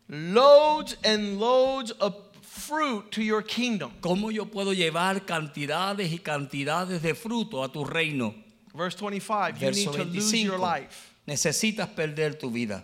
[0.07, 3.91] loads and loads of fruit to your kingdom.
[3.99, 8.33] cómo yo puedo llevar cantidades y cantidades de fruto a tu reino.
[8.73, 10.61] Verse 25, you need Verso to lose your 25.
[10.61, 11.11] life.
[11.27, 12.83] Necesitas perder tu vida.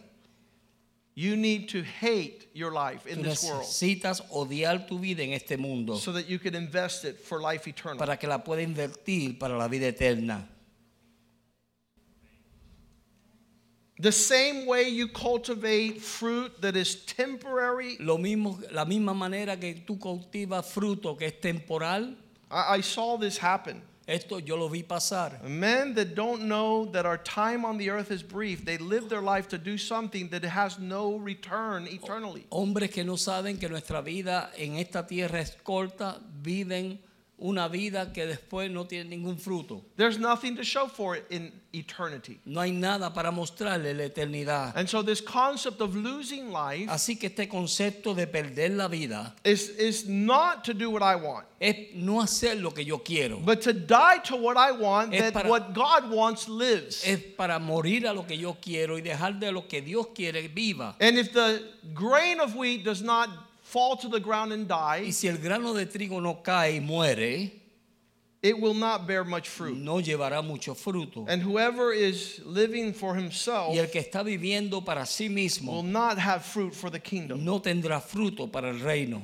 [1.13, 5.34] You need to hate your life in Tú this world necesitas odiar tu vida en
[5.34, 7.97] este mundo so that you can invest it for life eternal.
[7.97, 10.47] para que la pueda invertir para la vida eterna.
[14.00, 17.97] The same way you cultivate fruit that is temporary.
[18.00, 22.15] Lo mismo, la misma manera que tú cultivas fruto que es temporal,
[22.50, 23.82] I, I saw this happen.
[24.12, 25.41] Esto yo lo vi pasar.
[25.43, 29.21] Men that don't know that our time on the earth is brief, they live their
[29.21, 32.45] life to do something that has no return eternally.
[32.52, 37.00] Hombres que no saben que nuestra vida en esta tierra es corta, viven
[37.41, 39.82] una vida que después no tiene ningún fruto.
[39.97, 42.39] There's nothing to show for it in eternity.
[42.45, 44.73] No hay nada para mostrarle la eternidad.
[44.75, 49.34] And so, this concept of losing life Así que este concepto de perder la vida
[49.43, 53.38] is, is not to do what I want, es no hacer lo que yo quiero,
[53.39, 57.04] but to die to what I want, Es that para- what God wants lives.
[57.06, 60.47] es para morir a lo que yo quiero y dejar de lo que Dios quiere
[60.47, 60.95] viva.
[60.99, 63.30] And if the grain of wheat does not
[63.72, 66.80] fall to the ground and die, Y si el grano de trigo no cae y
[66.80, 67.52] muere,
[68.44, 69.78] it will not bear much fruit.
[69.78, 71.26] no llevará mucho fruto.
[71.30, 75.30] And whoever is living for himself Y el que está viviendo para sí
[75.66, 77.46] will not have fruit for the kingdom.
[77.46, 79.24] no tendrá fruto para el reino.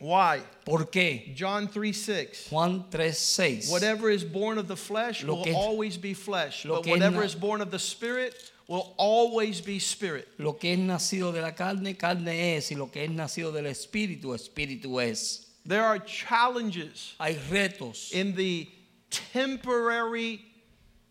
[0.00, 0.42] Why?
[0.64, 1.34] ¿Por qué?
[1.36, 2.46] John 3 6.
[2.50, 3.68] Juan 3:6.
[3.68, 7.34] Whatever is born of the flesh Lo will es- always be flesh, but whatever is
[7.34, 8.32] born of the spirit
[8.68, 10.28] will always be spirit.
[10.38, 13.64] Lo que es nacido de la carne, carne es, y lo que es nacido del
[13.66, 15.46] espíritu, espíritu es.
[15.66, 18.68] There are challenges Hay retos in the
[19.10, 20.44] temporary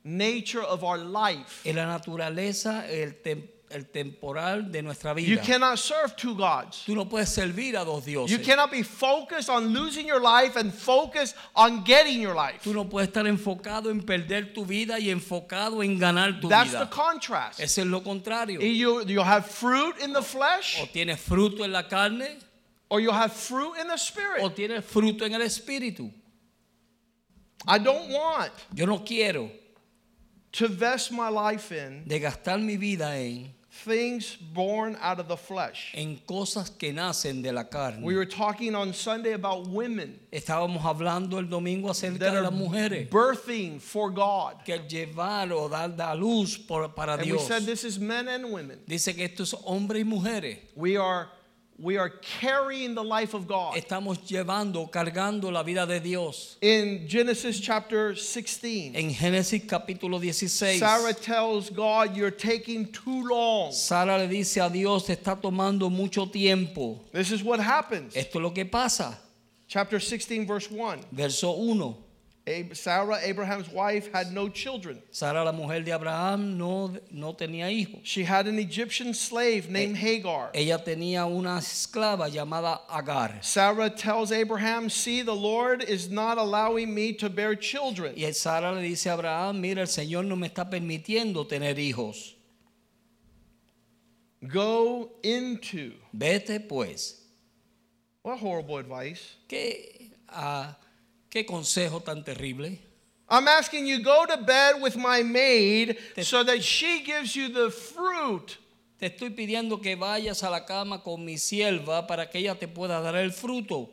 [0.04, 1.66] nature of our life.
[1.66, 3.14] en la naturaleza, el,
[3.70, 6.84] el temporal de nuestra You cannot serve two gods.
[6.86, 8.32] Tú no puedes servir a dos dioses.
[8.32, 12.62] You cannot be focused on losing your life and focused on getting your life.
[12.64, 16.72] Tú no puedes estar enfocado en perder tu vida y enfocado en ganar tu That's
[16.72, 17.60] the contrast.
[17.60, 18.60] Eso es lo contrario.
[18.62, 20.82] You, you'll have fruit in the flesh.
[20.82, 22.38] O tienes fruto en la carne
[22.90, 24.42] or you'll have fruit in the spirit.
[24.42, 26.12] o tienes fruto en el espíritu.
[27.68, 29.50] I don't want Yo no quiero
[30.54, 33.54] to vest my life in de gastar mi vida en,
[33.86, 35.92] things born out of the flesh.
[35.94, 38.02] en cosas que nacen de la carne.
[38.04, 43.10] We were talking on Sunday about women Estábamos hablando el domingo acerca de las mujeres
[43.10, 44.64] birthing for God.
[44.66, 48.52] que llevar o dar a luz por- para And we said this is men and
[48.52, 48.80] women.
[48.88, 50.58] Dice que esto es hombres y mujeres.
[50.76, 51.30] We are
[51.80, 53.76] we are carrying the life of God.
[53.76, 56.58] Estamos llevando, cargando la vida de Dios.
[56.62, 63.72] In Genesis chapter 16, En Génesis capítulo 16, Sarah tells God, You're taking too long.
[63.72, 67.02] Sara le dice a Dios, te está tomando mucho tiempo.
[67.12, 68.16] This is what happens.
[68.16, 69.18] Esto es lo que pasa.
[69.68, 71.00] Chapter 16, verse 1.
[71.12, 72.07] Verso 1.
[72.74, 75.02] Sarah, Abraham's wife, had no children.
[75.12, 78.00] Sara, la mujer de Abraham, no, no tenía hijos.
[78.04, 80.52] She had an Egyptian slave named Hagar.
[80.54, 83.40] Ella tenía una esclava llamada Agar.
[83.42, 88.14] Sarah tells Abraham, See, the Lord is not allowing me to bear children.
[88.16, 92.36] Y Sara le dice a Abraham, mira, el Señor no me está permitiendo tener hijos.
[94.48, 95.94] Go into.
[96.14, 97.16] Vete pues.
[98.22, 99.36] What horrible advice.
[99.50, 100.76] Qué, ah,
[101.30, 102.80] Qué consejo tan terrible.
[103.30, 107.70] I'm asking you go to bed with my maid so that she gives you the
[107.70, 108.58] fruit.
[109.00, 112.68] Te estoy pidiendo que vayas a la cama con mi sierva para que ella te
[112.68, 113.90] pueda dar el fruto.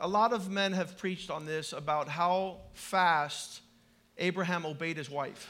[0.00, 3.62] A lot of men have preached on this about how fast
[4.18, 5.48] Abraham obeyed his wife.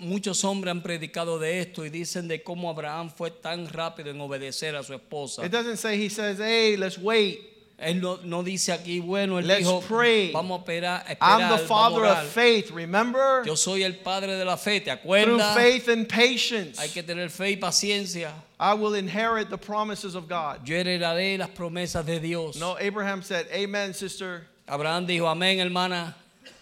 [0.00, 4.20] Muchos hombres han predicado de esto y dicen de cómo Abraham fue tan rápido en
[4.20, 5.44] obedecer a su esposa.
[5.44, 7.51] It doesn't say he says, "Hey, let's wait.
[7.82, 10.30] Él no, no dice aquí, bueno, él Let's dijo, pray.
[10.32, 13.42] vamos a esperar, I'm esperar, the vamos a father of faith." Remember?
[13.44, 17.28] Yo soy el padre de la fe, ¿te Through faith and patience, Hay que tener
[17.28, 18.32] fe y paciencia.
[18.58, 20.64] I will inherit the promises of God.
[20.64, 22.56] Yo heredaré las promesas de Dios.
[22.56, 26.14] No, Abraham said, "Amen, sister," Abraham dijo, amén, hermana.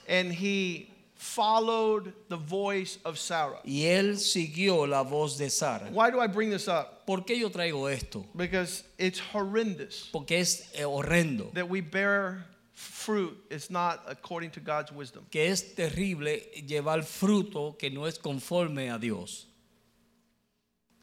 [0.08, 0.89] and he
[1.20, 3.60] followed the voice of Sarah.
[3.64, 5.86] Y él siguió la voz de Sara.
[5.92, 7.04] Why do I bring this up?
[7.06, 8.24] ¿Por qué yo traigo esto?
[8.34, 11.52] Because it's horrendous Porque es eh, horrendo.
[11.52, 13.36] that we bear fruit.
[13.50, 15.26] It's not according to God's wisdom.
[15.30, 19.46] Que es terrible llevar fruto que no es conforme a Dios.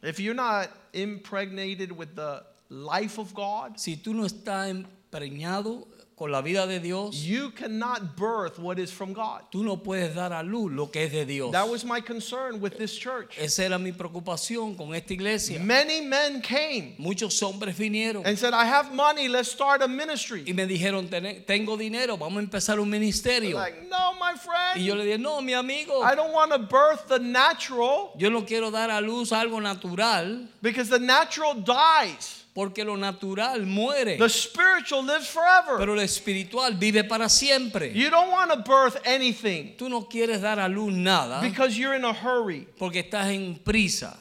[0.01, 6.32] If you're not impregnated with the life of God, Si tú no estás empreñado con
[6.32, 9.43] la vida de Dios, you cannot birth what is from God.
[9.51, 11.51] tú no puedes dar a luz lo que es de Dios.
[11.51, 13.38] That was my concern with this church.
[13.38, 15.60] Esa era mi preocupación con esta iglesia.
[15.60, 20.43] Many men came Muchos hombres vinieron and said, I have money, let's start a ministry.
[20.47, 21.08] Y me dijeron,
[21.45, 23.56] tengo dinero, vamos a empezar un ministerio.
[23.56, 24.82] Like, no, my friend.
[24.82, 28.30] Y yo le dije, no, mi amigo, I don't want to birth the natural yo
[28.30, 32.43] no quiero dar a luz algo natural because the natural dies.
[32.57, 35.77] Porque lo natural muere, The spiritual lives forever.
[35.77, 37.91] pero lo espiritual vive para siempre.
[37.93, 41.93] You don't want to birth anything Tú no quieres dar a luz nada because you're
[41.93, 42.67] in a hurry.
[42.79, 44.17] porque estás en prisa.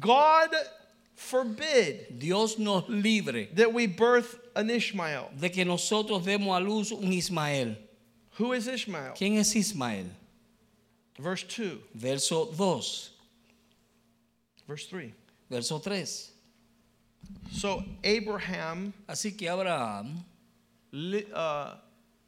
[0.00, 0.48] God
[1.14, 5.28] forbid Dios nos libre that we birth an Ishmael.
[5.38, 7.76] de que nosotros demos a luz un Ismael.
[8.38, 9.12] Who is Ishmael?
[9.14, 10.06] ¿Quién es Ismael?
[11.18, 13.10] Verse 2, Verso 2,
[14.66, 15.12] verse 3.
[15.50, 16.31] verso 3.
[17.50, 20.24] So Abraham, Así que Abraham
[21.34, 21.74] uh,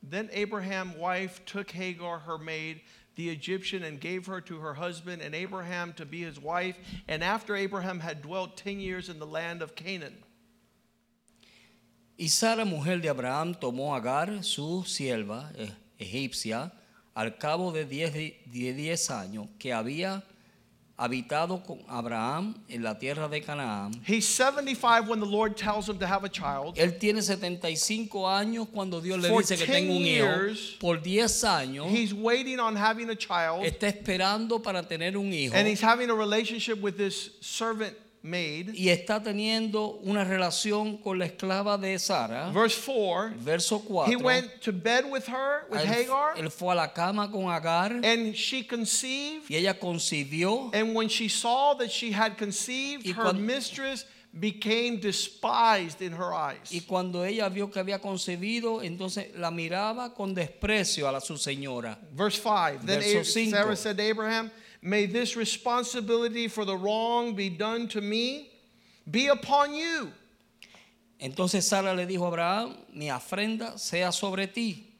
[0.02, 2.80] then Abraham's wife took Hagar, her maid,
[3.16, 6.76] the Egyptian, and gave her to her husband and Abraham to be his wife.
[7.08, 10.14] And after Abraham had dwelt 10 years in the land of Canaan.
[12.18, 16.70] Y Sara, mujer de Abraham, tomó a Agar, su sierva eh, egipcia,
[17.16, 20.22] al cabo de diez, de diez años, que había
[20.96, 23.92] habitado con Abraham en la tierra de Canaán.
[24.06, 26.76] He's 75 when the Lord tells him to have a child.
[26.76, 30.78] Él tiene 75 años cuando Dios le For dice que 10 tenga un hijo.
[30.78, 33.64] Por 10 años He's waiting on having a child.
[33.64, 35.54] está esperando para tener un hijo.
[35.54, 38.74] And he's having a relationship with this servant maid.
[38.74, 42.50] y está teniendo una relación con la esclava de Sara.
[42.50, 44.10] Verse 4 Verso 4.
[44.10, 47.50] He went to bed with her, with él, Hagar, él fue a la cama con
[47.50, 49.48] Agar and she conceived.
[49.48, 50.70] y ella concibió.
[50.74, 54.06] And when she saw that she had conceived, her mistress
[54.38, 56.72] became despised in her eyes.
[56.72, 61.36] Y cuando ella vio que había concebido, entonces la miraba con desprecio a la su
[61.36, 61.98] señora.
[62.12, 63.44] Verse 5 Then Verso.
[63.50, 64.50] Sarah said to Abraham,
[64.86, 68.50] May this responsibility for the wrong be done to me
[69.10, 70.12] be upon you.
[71.18, 74.93] Entonces Sara le dijo a Abraham, mi afrenta sea sobre ti.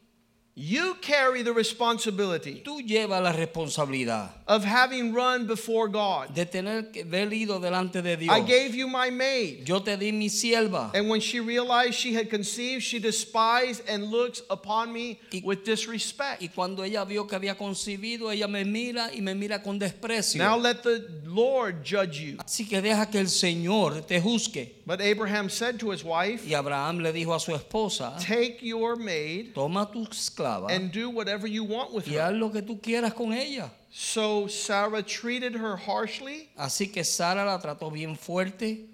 [0.57, 6.33] You carry the responsibility Tú llevas la responsabilidad of having run before God.
[6.33, 8.33] de tener que haber ido delante de Dios.
[8.37, 9.67] I gave you my maid.
[9.69, 10.93] Yo te di mi sierva.
[10.95, 15.65] And when she realized she had conceived, she despised and looks upon me Y- with
[15.65, 16.41] disrespect.
[16.41, 20.39] Y cuando ella vio que había concebido, ella me mira y me mira con desprecio.
[20.39, 22.37] Now let the Lord judge you.
[22.39, 24.83] Así que deja que el Señor te juzgue.
[24.87, 28.97] But Abraham said to his wife, Y Abraham le dijo a su esposa, Take your
[28.97, 30.03] maid toma tu
[30.45, 32.39] esclava and do whatever you want with y haz her.
[32.39, 33.71] lo que tú quieras con ella.
[33.91, 36.49] So Sarah treated her harshly.
[36.59, 38.87] Así que Sara la trató bien fuerte.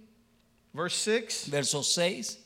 [0.74, 2.36] Verse 6 Verso 6.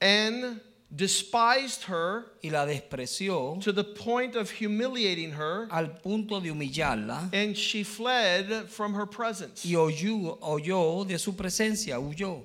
[0.00, 0.60] and
[0.94, 7.28] despised her Y la despreció to the point of humiliating her, al punto de humillarla.
[7.32, 9.64] and she fled from her presence.
[9.64, 12.42] Y oyó, oyó de su presencia, huyó.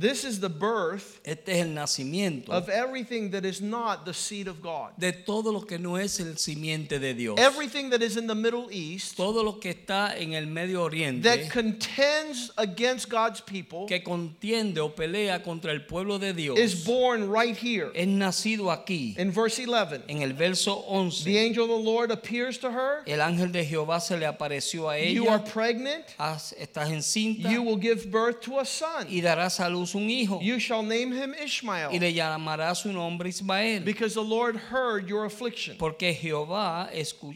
[0.00, 4.48] This is the birth Este es el nacimiento of everything that is not the seed
[4.48, 4.92] of God.
[4.98, 7.38] de todo lo que no es el simiente de Dios.
[7.38, 11.22] Everything that is in the Middle East Todo lo que está en el Medio Oriente
[11.22, 16.84] that contends against God's people que contiende o pelea contra el pueblo de Dios is
[16.84, 17.90] born right here.
[17.94, 19.14] es nacido aquí.
[19.18, 20.82] In verse 11, En el verso
[21.24, 23.02] the angel of the Lord appears to her.
[23.06, 25.12] el ángel de Jehová se le apareció a ella.
[25.12, 26.04] You are pregnant.
[26.18, 29.06] Estás encinta You will give birth to a son.
[29.08, 31.90] y darás a luz un hijo You shall name him Ishmael.
[31.92, 35.76] y le llamará su nombre Ismael, because the Lord heard your affliction.
[35.78, 36.88] porque Jehová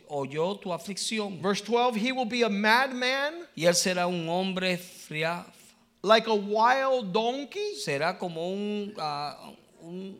[0.09, 1.41] oyó tu aflicción.
[1.43, 5.45] Verse 12 He will be a madman Y él será un hombre fría,
[6.03, 7.75] like a wild donkey.
[7.85, 9.51] será como un, ah,
[9.83, 10.17] un-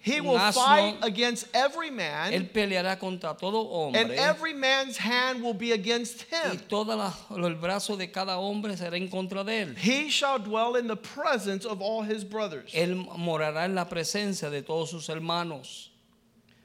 [0.00, 0.54] He will asno.
[0.54, 6.24] fight against every él man, peleará contra todo and every man's hand will be against
[6.32, 6.58] y him.
[6.68, 9.76] todo el brazo de cada hombre será en contra de él.
[9.76, 12.72] He shall dwell in the presence of all his brothers.
[12.72, 15.90] Él morará en la presencia de todos sus hermanos.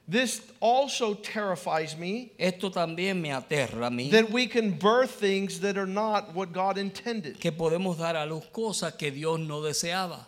[0.06, 4.10] This also terrifies me Esto también me aterra a mí.
[4.10, 7.40] that we can birth things that are not what God intended.
[7.40, 10.26] que podemos dar a luz cosas que Dios no deseaba.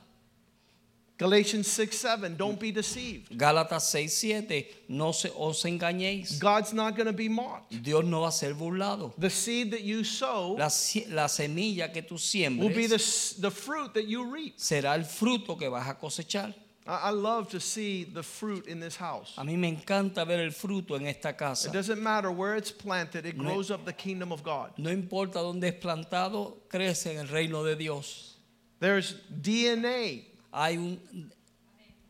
[1.18, 3.30] Galatians 6 7, don't be deceived.
[3.38, 6.38] Gálatas 6, 7, no se, os engañéis.
[6.38, 7.82] God's not going to be mocked.
[7.82, 9.14] Dios no va a ser burlado.
[9.16, 10.68] The seed that you sow La,
[11.08, 12.98] la semilla que tú siembres will be the,
[13.40, 14.58] the fruit that you reap.
[14.58, 16.52] será el fruto que vas a cosechar.
[16.86, 19.32] I, I love to see the fruit in this house.
[19.38, 21.68] A mí me encanta ver el fruto en esta casa.
[21.68, 24.72] It doesn't matter where it's planted, it grows up the kingdom of God.
[24.76, 28.34] No importa dónde es plantado, crece en el reino de Dios.
[28.80, 30.98] There's DNA Hay un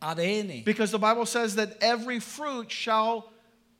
[0.00, 0.64] ADN.
[0.64, 3.32] because the Bible says that every fruit shall,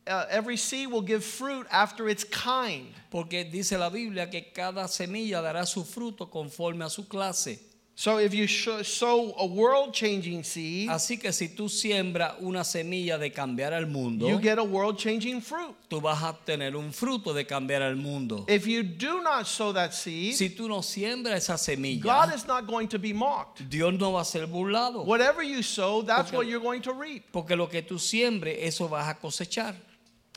[0.06, 2.88] uh, every seed will give fruit after its kind.
[3.10, 7.58] Porque dice la Biblia que cada semilla dará su fruto conforme a su clase.
[7.98, 13.16] So if you sow a world changing seed, Así que si tú siembras una semilla
[13.18, 15.74] de cambiar al mundo, you get a world changing fruit.
[15.88, 18.44] tú vas a tener un fruto de cambiar al mundo.
[18.48, 22.46] If you do not sow that seed, Si tú no siembras esa semilla, God is
[22.46, 23.66] not going to be mocked.
[23.70, 25.02] Dios no va a ser burlado.
[25.06, 27.22] Whatever you sow, that's Porque- what you're going to reap.
[27.32, 29.74] Porque lo que tú siembres, eso vas a cosechar.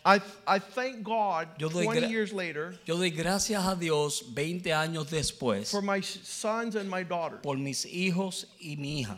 [0.09, 4.71] I, I thank God Yo doy 20 years later Yo doy gracias a Dios 20
[4.71, 7.37] años después for my sons and my daughter.
[7.37, 9.17] por mis hijos y mi hija.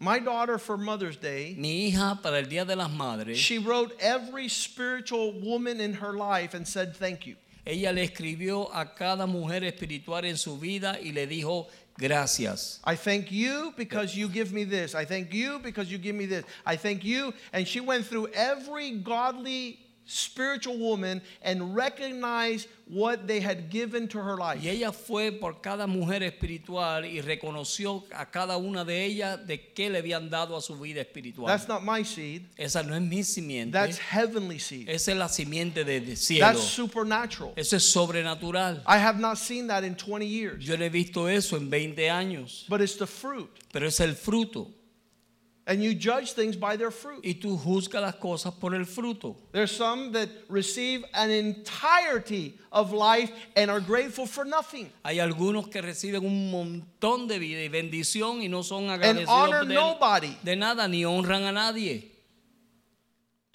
[0.00, 3.94] My daughter for Mother's Day, Mi hija para el Día de las Madres, she wrote
[4.00, 7.36] every spiritual woman in her life and said thank you.
[7.64, 11.68] ella le escribió a cada mujer espiritual en su vida y le dijo
[11.98, 12.80] gracias.
[12.84, 14.94] I thank you because you give me this.
[14.94, 16.44] I thank you because you give me this.
[16.64, 17.32] I thank you.
[17.52, 24.18] And she went through every godly spiritual woman and recognized what they had given to
[24.18, 24.62] her life.
[24.62, 29.72] Y ella fue por cada mujer espiritual y reconoció a cada una de ellas de
[29.74, 31.46] qué le habían dado a su vida espiritual.
[31.48, 32.42] That's not my seed.
[32.56, 34.88] Esa no es mi simiente, That's heavenly seed.
[34.88, 36.46] esa es la simiente del cielo.
[36.46, 37.52] That's supernatural.
[37.56, 38.82] Eso es sobrenatural.
[38.86, 40.64] I have not seen that in 20 years.
[40.64, 43.48] Yo no he visto eso en 20 años, But it's the fruit.
[43.72, 44.70] pero es el fruto.
[45.68, 47.24] And you judge things by their fruit.
[47.24, 49.34] Y tú juzgas las cosas por el fruto.
[49.50, 54.92] There's some that receive an entirety of life and are grateful for nothing.
[55.04, 59.28] Hay algunos que reciben un montón de vida y bendición y no son And agradecidos
[59.28, 60.36] honor de, nobody.
[60.44, 62.12] de nada ni honran a nadie.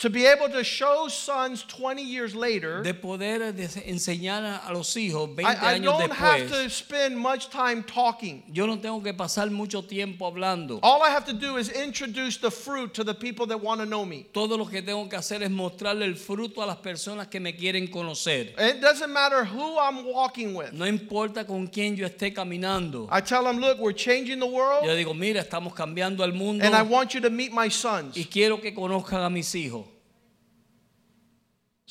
[0.01, 3.53] To be able to show sons 20 years later, De poder
[3.85, 6.63] enseñar a- los hijos 20 I, I años don't have después.
[6.63, 8.41] to spend much time talking.
[8.51, 10.79] Yo no tengo que pasar mucho tiempo hablando.
[10.81, 13.85] All I have to do is introduce the fruit to the people that want to
[13.85, 14.25] know me.
[14.33, 17.53] Todo lo que tengo que hacer es mostrarle el fruto a las personas que me
[17.53, 18.55] quieren conocer.
[18.57, 20.71] It doesn't matter who I'm walking with.
[20.73, 23.07] No importa con quién yo esté caminando.
[23.11, 26.65] I tell them, look, we're changing the Yo world, digo, mira, estamos cambiando el mundo
[26.65, 28.17] and I want you to meet my sons.
[28.17, 29.85] y quiero que conozcan a mis hijos.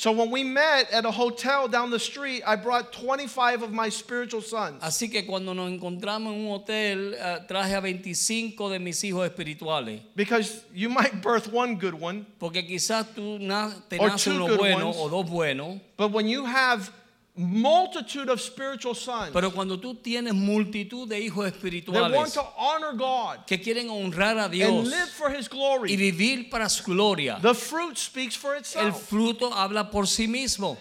[0.00, 3.90] So when we met at a hotel down the street, I brought 25 of my
[3.90, 4.82] spiritual sons.
[4.82, 9.28] Así que cuando nos encontramos en un hotel, eh, traje a 25 de mis hijos
[9.28, 10.00] espirituales.
[10.16, 14.86] Because you might birth one good one, Porque quizás tú na- te nace uno bueno
[14.88, 14.96] ones.
[14.98, 15.78] o dos buenos.
[15.98, 16.90] but when you have
[17.36, 22.44] multitude of spiritual sons Pero cuando tú tienes multitud de hijos that want espirituales to
[22.56, 26.68] honor God que quieren honrar a and Dios live for His y glory, vivir para
[26.68, 29.08] su gloria, the fruit speaks for el itself.
[29.08, 30.76] fruto habla por sí mismo.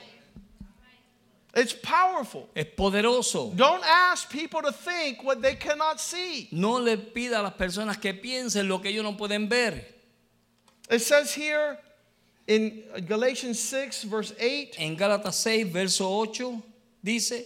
[1.56, 2.48] It's powerful.
[2.56, 3.56] Es poderoso.
[3.56, 6.48] Don't ask people to think what they cannot see.
[6.52, 9.84] No le pida a las personas que piensen lo que ellos no pueden ver.
[10.92, 11.80] It says here
[12.50, 16.64] in Galatians 6, verse 8 En Gálatas 6, verso 8,
[17.04, 17.46] dice,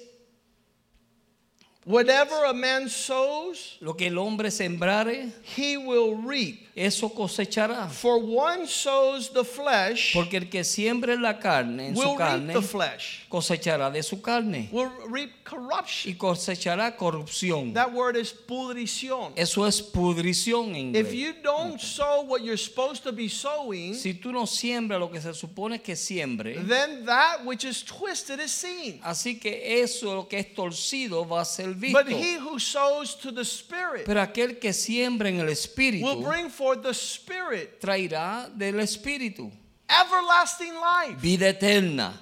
[1.84, 6.62] whatever a man sows, lo que el hombre sembrare, he will reap.
[6.76, 7.90] Eso cosechará.
[7.90, 12.30] For one sows the flesh, Porque el que siembre la carne, en su will reap
[12.30, 16.14] carne, the flesh, cosechará de su carne will reap y corruption.
[16.16, 17.74] cosechará corrupción.
[17.74, 19.34] That word is pudrición.
[19.36, 21.14] Eso es pudrición en If inglés.
[21.14, 25.22] you don't sow what you're supposed to be sowing, Si tú no siembras lo que
[25.22, 29.00] se supone que siembre, then that which is twisted is seen.
[29.04, 31.98] así que eso lo que es torcido va a ser visto.
[32.04, 34.06] But he who sows to the Spirit Spirit.
[34.06, 39.51] Pero aquel que siembra en el Will Espíritu bring forth the Spirit, traerá del Espíritu
[39.89, 41.20] everlasting life.
[41.20, 42.14] vida eterna,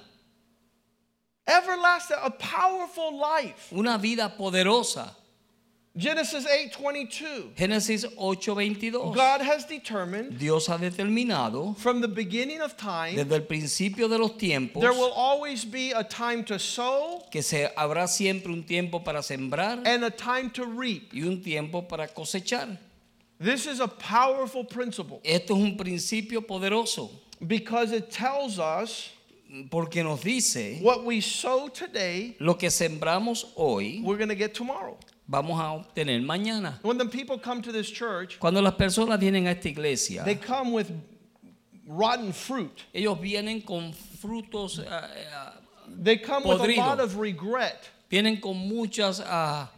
[1.46, 3.72] Everlasting, a powerful life.
[3.72, 5.14] una vida poderosa.
[5.94, 7.54] Genesis 8:22.
[7.54, 9.12] Génesis 8:22.
[9.14, 14.16] God has determined Dios ha determinado from the beginning of time desde el principio de
[14.16, 18.62] los tiempos there will always be a time to sow que se habrá siempre un
[18.64, 21.12] tiempo para sembrar and a time to reap.
[21.12, 22.78] y un tiempo para cosechar.
[23.42, 27.10] This is a powerful principle Esto es un principio poderoso
[27.44, 29.10] because it tells us
[29.68, 34.54] porque nos dice what we sow today, lo que sembramos hoy we're going to get
[34.54, 34.96] tomorrow.
[35.28, 36.74] vamos a obtener mañana.
[36.82, 40.36] When the people come to this church, Cuando las personas vienen a esta iglesia, they
[40.36, 40.90] come with
[41.86, 42.84] rotten fruit.
[42.94, 45.52] ellos vienen con frutos, ah, ah,
[45.88, 47.90] They come with a lot of regret.
[48.08, 49.20] vienen con muchas...
[49.20, 49.68] ah,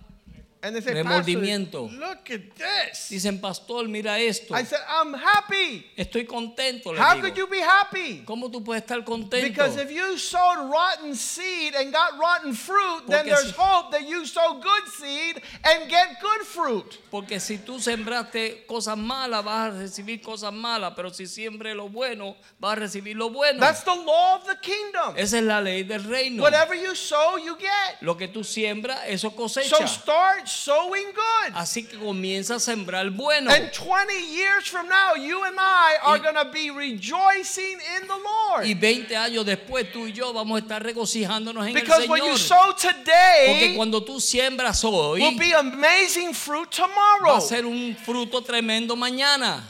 [0.65, 1.89] And they say, Remordimiento.
[1.91, 3.09] Pastor, look at this.
[3.11, 4.55] dicen, pastor, mira esto.
[4.55, 5.85] I said, I'm happy.
[5.97, 6.97] Estoy contento.
[6.97, 7.21] How digo.
[7.23, 8.23] could you be happy?
[8.25, 9.47] ¿Cómo tú puedes estar contento?
[9.47, 13.91] Because if you sowed rotten seed and got rotten fruit, then Porque there's si- hope
[13.91, 16.99] that you sow good seed and get good fruit.
[17.11, 21.89] Porque si tú sembraste cosas malas, vas a recibir cosas malas, pero si siembres lo
[21.91, 23.61] bueno, vas a recibir lo bueno.
[23.61, 25.15] That's the law of the kingdom.
[25.19, 26.43] Esa es la ley del reino.
[26.43, 28.01] Whatever you sow, you get.
[28.01, 29.87] Lo que tú siembras, eso So cosecha.
[29.87, 31.53] start sowing good.
[31.55, 33.51] Así que comienza a sembrar bueno.
[33.51, 38.17] And 20 years from now, you and I are going to be rejoicing in the
[38.17, 38.67] Lord.
[38.67, 42.19] Y 20 años después tú y yo vamos a estar regocijándonos en Because el what
[42.19, 42.39] you Señor.
[42.39, 47.37] sow Porque today cuando tú siembras hoy, will be amazing fruit va tomorrow.
[47.37, 49.63] a ser un fruto tremendo mañana.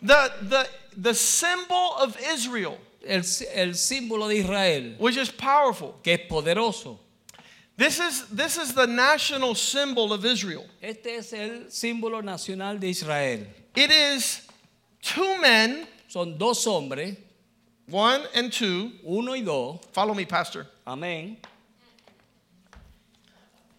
[0.00, 3.22] The, the, the symbol of Israel, El,
[3.54, 5.94] el símbolo de Israel, which is powerful.
[6.02, 6.98] que es poderoso.
[7.78, 10.66] This is, this is the national symbol of Israel.
[10.82, 13.46] Este es el símbolo nacional de Israel.
[13.76, 14.42] It is
[15.00, 17.16] two men, Son dos hombres,
[17.88, 18.90] one and two.
[19.06, 19.78] uno y dos.
[19.92, 20.66] Follow me, Pastor.
[20.84, 21.36] Amén.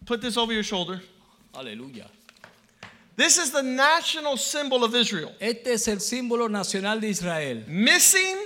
[0.05, 1.01] Put this over your shoulder.
[1.53, 2.07] Aleluya.
[3.17, 5.33] This is the national symbol of Israel.
[5.41, 7.63] Este es el símbolo nacional de Israel.
[7.67, 8.37] Missing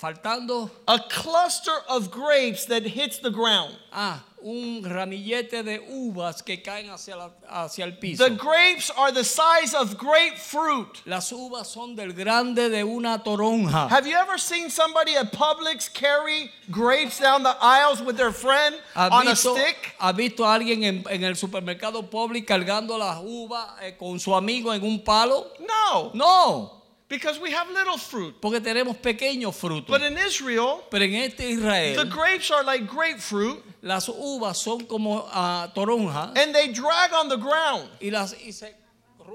[0.00, 3.76] Faltando a cluster of grapes that hits the ground.
[3.92, 8.24] ah, un ramillete de uvas que caen hacia, la- hacia el piso.
[8.24, 11.00] The grapes are the size of grapefruit.
[11.06, 13.88] Las uvas son del grande de una toronja.
[13.88, 18.76] Have you ever seen somebody at Publix carry grapes down the aisles with their friend
[18.94, 19.94] ¿Has on a visto, stick?
[19.98, 24.34] has visto a alguien en, en el supermercado public cargando las uvas eh, con su
[24.34, 25.48] amigo en un palo?
[25.60, 26.77] No, No,
[27.08, 28.34] because we have little fruit.
[28.40, 29.88] porque tenemos pequeños frutos.
[29.88, 34.84] But in Israel, Pero en este Israel, the grapes are like grapefruit las uvas son
[34.86, 38.74] como ah, toronjas and they drag on the ground y, las, y se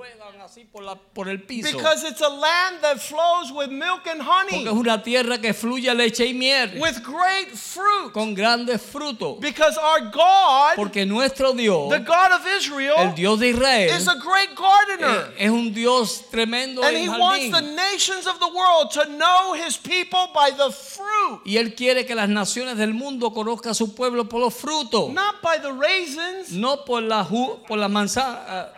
[0.04, 1.72] ruedan así por, la, por el piso.
[1.72, 5.54] because it's a land that flows with milk and Porque honey, es una tierra que
[5.54, 8.12] fluye leche y miel with great fruit.
[8.12, 9.40] con grandes frutos.
[9.40, 14.08] Because our God, Porque nuestro Dios, the God of el Israel, Dios de Israel, is
[14.08, 15.32] a great gardener.
[15.38, 17.52] eh, es un Dios tremendo And en he wants jardín.
[17.52, 22.06] the nations of the world to know his people by the fruit, Y Él quiere
[22.06, 25.14] que las naciones del mundo conozcan a su pueblo por los frutos.
[25.14, 26.52] not by the raisins.
[26.52, 28.70] No por la, ju- por la manzana,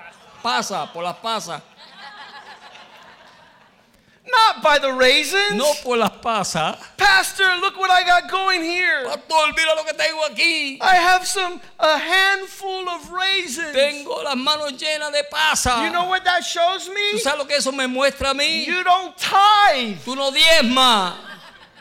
[0.46, 1.62] pasa, por las pasas.
[4.28, 5.54] Not by the raisins.
[5.56, 6.78] No por las pasas.
[6.98, 9.06] Pastor, look what I got going here.
[9.06, 10.78] Pastor, mira lo que tengo aquí.
[10.82, 13.74] I have some a handful of raisins.
[13.74, 15.84] Tengo las manos llenas de pasas.
[15.84, 17.20] You know what that shows ¿Tú me?
[17.20, 18.66] sabes lo que eso me muestra a mí?
[18.66, 19.98] You don't tithe.
[20.04, 21.14] Tú no diezmas.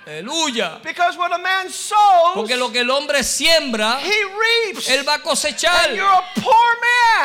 [0.07, 0.80] Aleluya.
[0.82, 4.88] Because what a man sows, Porque lo que el hombre siembra, he reaps.
[4.88, 5.88] él va a cosechar.
[5.88, 6.76] And you're a poor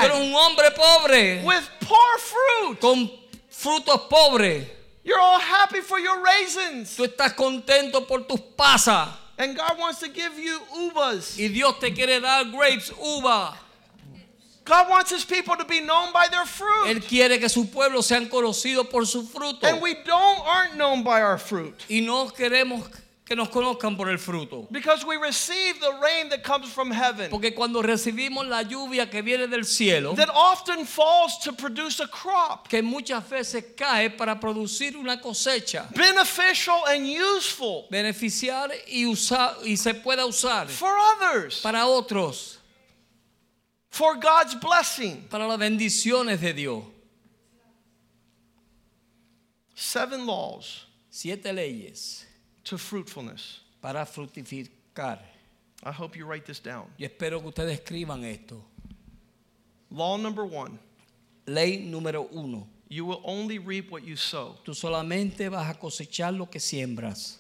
[0.02, 2.80] Pero man un hombre pobre, with poor fruit.
[2.80, 3.12] con
[3.52, 4.66] frutos pobres,
[5.04, 6.96] You're all happy for your raisins.
[6.96, 9.10] tú estás contento por tus pasas.
[9.38, 11.38] And God wants to give you uvas.
[11.40, 13.58] Y Dios te quiere dar grapes, uva.
[14.70, 17.08] God wants his people to be known by their Él fruit.
[17.08, 19.64] quiere que su pueblo sean conocidos por su fruto.
[19.68, 21.76] And we don't aren't known by our fruit.
[21.90, 22.88] Y no queremos
[23.26, 24.68] que nos conozcan por el fruto.
[24.72, 27.30] Because we receive the rain that comes from heaven.
[27.30, 32.08] Porque cuando recibimos la lluvia que viene del cielo, That often falls to produce a
[32.08, 32.68] crop.
[32.70, 39.76] que muchas veces cae para producir una cosecha, Beneficial and useful beneficiar y usar y
[39.78, 41.62] se pueda usar for others.
[41.62, 42.59] para otros,
[43.90, 45.28] For God's blessing.
[45.30, 46.84] para las bendiciones de Dios.
[49.76, 52.26] Seven laws Siete leyes
[52.64, 53.62] to fruitfulness.
[53.82, 55.20] para fructificar.
[55.84, 56.88] I hope you write this down.
[56.98, 58.64] Y espero que ustedes escriban esto.
[59.90, 60.78] Law number one
[61.48, 62.68] ley número uno.
[62.90, 64.58] You will only reap what you sow.
[64.66, 67.39] Tú solamente vas a cosechar lo que siembras.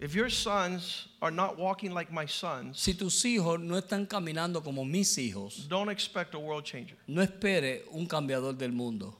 [0.00, 4.62] If your sons are not walking like my sons, Si tus hijos no están caminando
[4.62, 6.94] como mis hijos, don't expect a world changer.
[7.08, 9.16] no espere un cambiador del mundo.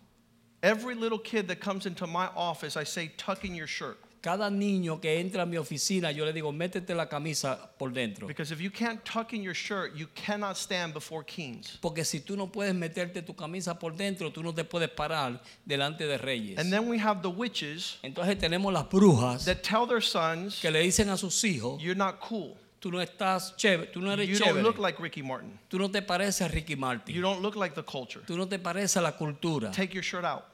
[0.62, 3.98] Every little kid that comes into my office, I say, tuck in your shirt.
[4.20, 8.26] Cada niño que entra a mi oficina, yo le digo, métete la camisa por dentro.
[8.26, 11.78] Because if you can't tuck in your shirt, you cannot stand before kings.
[11.80, 15.40] Porque si tú no puedes meterte tu camisa por dentro, tú no te puedes parar
[15.64, 16.58] delante de reyes.
[16.58, 20.70] And then we have the witches Entonces tenemos las brujas that tell their sons, que
[20.70, 22.56] le dicen a sus hijos, you're not cool.
[22.80, 25.58] tú no estás chévere, tú no eres You don't chévere, look like Ricky Martin.
[25.68, 28.22] tú no te pareces a Ricky You Martin, don't look like the culture.
[28.26, 29.70] tú no te pareces a la cultura.
[29.70, 30.44] Take your shirt out.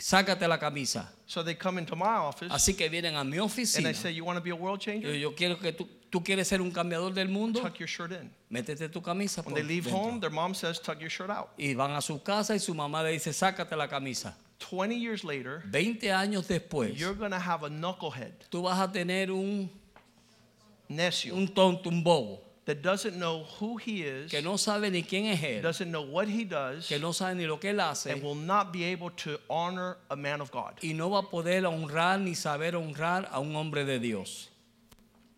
[0.00, 1.12] Sácate la camisa.
[1.26, 3.90] So they come into my office Así que vienen a mi and oficina.
[3.90, 5.12] I say, you want to be a world changer?
[5.14, 8.30] yo quiero que tú, tú quieres ser un cambiador del mundo, Tuck your shirt in.
[8.50, 10.00] métete tu camisa When they leave dentro.
[10.00, 11.50] home, their mom says, tuck your shirt out.
[11.58, 14.34] Y van a su casa y su mamá le dice, sácate la camisa.
[14.58, 18.90] 20 years later, 20 años después, you're going to have a knucklehead, tú vas a
[18.90, 19.70] tener un,
[20.88, 25.02] necio, un tonto, un bobo, that doesn't know who he is, que no sabe ni
[25.02, 27.80] quién es él, doesn't know what he does, que no sabe ni lo que él
[27.80, 30.74] hace and will not be able to honor a man of God.
[30.84, 34.50] y no va a poder honrar ni saber honrar a un hombre de Dios.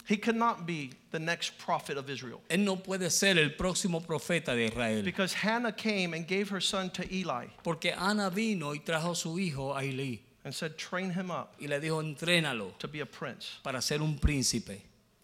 [0.06, 2.42] He cannot be the next prophet of Israel.
[2.50, 5.02] Él no puede ser el próximo profeta de Israel.
[5.02, 9.38] Because Hannah came and gave her son to Eli Porque Ana vino y trajo su
[9.38, 13.06] hijo a Elí and said, train him up y le dijo, entrénalo to be a
[13.06, 13.58] prince.
[13.62, 14.80] para ser un príncipe.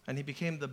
[0.07, 0.71] And he became the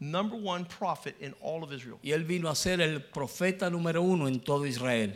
[0.00, 1.98] number one prophet in all of Israel.
[2.02, 5.12] Y él vino a ser el profeta número uno en todo Israel.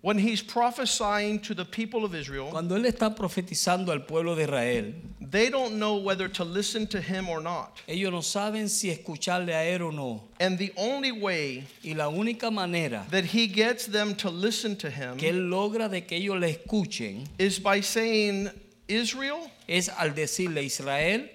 [0.00, 4.44] When he's prophesying to the people of Israel, Cuando él está profetizando al pueblo de
[4.44, 7.80] Israel, they don't know whether to listen to him or not.
[7.88, 10.22] ellos no saben si escucharle a él o no.
[10.38, 14.88] And the only way Y la única manera that he gets them to listen to
[14.88, 18.50] him que él logra de que ellos le escuchen is by saying,
[18.86, 21.28] Israel, es al decirle Israel,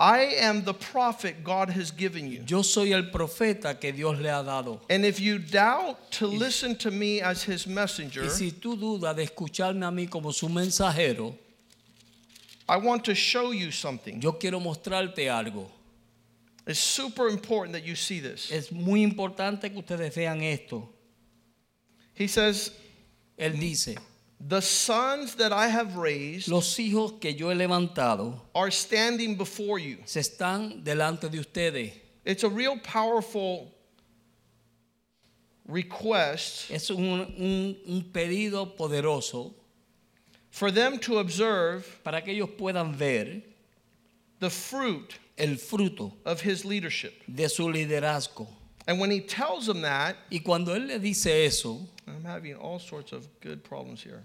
[0.00, 2.42] I am the prophet God has given you.
[2.46, 4.80] yo soy el profeta que Dios le ha dado.
[4.88, 9.14] And if you doubt to listen to me as his messenger, Y si tú dudas
[9.14, 11.36] de escucharme a mí como su mensajero,
[12.66, 14.22] I want to show you something.
[14.22, 15.66] yo quiero mostrarte algo.
[16.66, 18.50] It's super important that you see this.
[18.50, 20.88] Es muy importante que ustedes vean esto.
[22.14, 22.70] He says,
[23.38, 23.98] Él dice,
[24.42, 29.78] The sons that I have raised los hijos que yo he levantado are standing before
[29.78, 29.98] you.
[30.06, 31.92] se están delante de ustedes.
[32.24, 33.70] It's a real powerful
[35.66, 39.52] request Es un, un- un pedido poderoso
[40.50, 43.42] for them to observe para que ellos puedan ver
[44.40, 47.12] the fruit el fruto of his leadership.
[47.28, 48.46] de su liderazgo.
[48.88, 51.86] And when he tells them that, Y cuando él le dice eso,
[52.16, 54.22] I'm having all sorts of good problems here.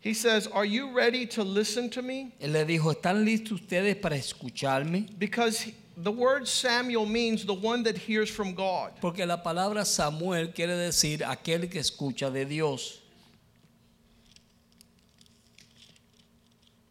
[0.00, 2.32] He says, Are you ready to listen to me?
[2.40, 5.06] él le dijo, ¿están listos ustedes para escucharme?
[5.18, 8.92] Because he- the word Samuel means the one that hears from God.
[9.00, 12.98] Porque la palabra Samuel quiere decir aquel que escucha de Dios.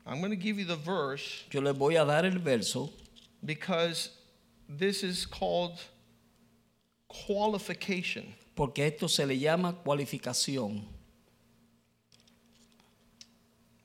[0.06, 2.90] I'm going to give you the verse Yo les voy a dar el verso
[3.46, 4.10] because
[4.68, 5.80] this is called
[7.10, 8.34] qualification.
[8.56, 10.86] porque esto se le llama cualificación.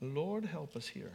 [0.01, 1.13] Lord, help us here.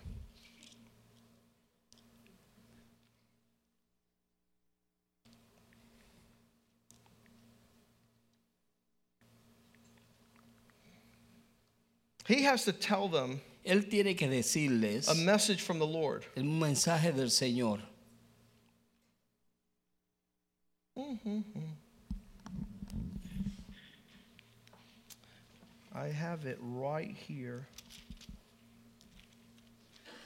[12.25, 16.25] He has to tell them Él tiene que decirles a message from the Lord.
[16.35, 17.81] el mensaje del Señor.
[20.97, 21.41] Mm-hmm.
[25.99, 27.67] I have it right here.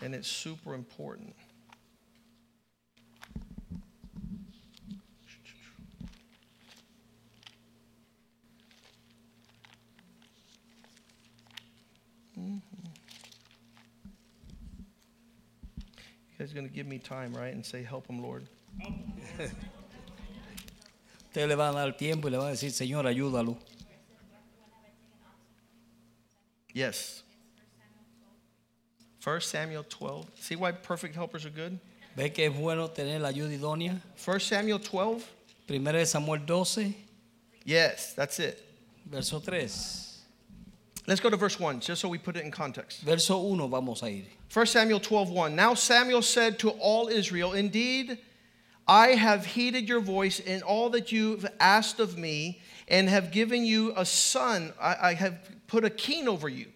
[0.04, 1.36] And it's super important.
[12.38, 12.62] Mhm.
[16.30, 17.52] You guys going to give me time, right?
[17.52, 18.48] And say, Help him, Lord.
[21.36, 23.58] Le va a dar tiempo y le va a decir, Señor, ayúdalo.
[26.74, 27.22] Yes.
[29.24, 30.26] 1 Samuel 12.
[30.40, 31.80] See why perfect helpers are good?
[32.16, 34.00] ¿Ve que es bueno tener la ayuda idónea?
[34.18, 35.24] 1 Samuel 12.
[35.68, 36.94] Primero de Samuel 12,
[37.64, 38.62] Yes, that's it.
[39.10, 40.10] verso 3.
[41.08, 43.02] Let's go to verse 1, just so we put it in context.
[43.02, 44.24] Verso 1 vamos a ir.
[44.54, 45.56] 1 Samuel 12, 1.
[45.56, 48.18] Now Samuel said to all Israel, Indeed,
[48.88, 53.66] I have heeded your voice in all that you've asked of me, and have given
[53.66, 54.74] you a son.
[54.80, 56.68] I, I have put a king over you.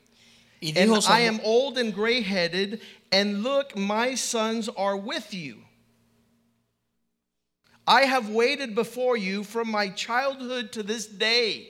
[0.61, 2.81] And I am old and gray headed,
[3.11, 5.57] and look, my sons are with you.
[7.85, 11.69] I have waited before you from my childhood to this day.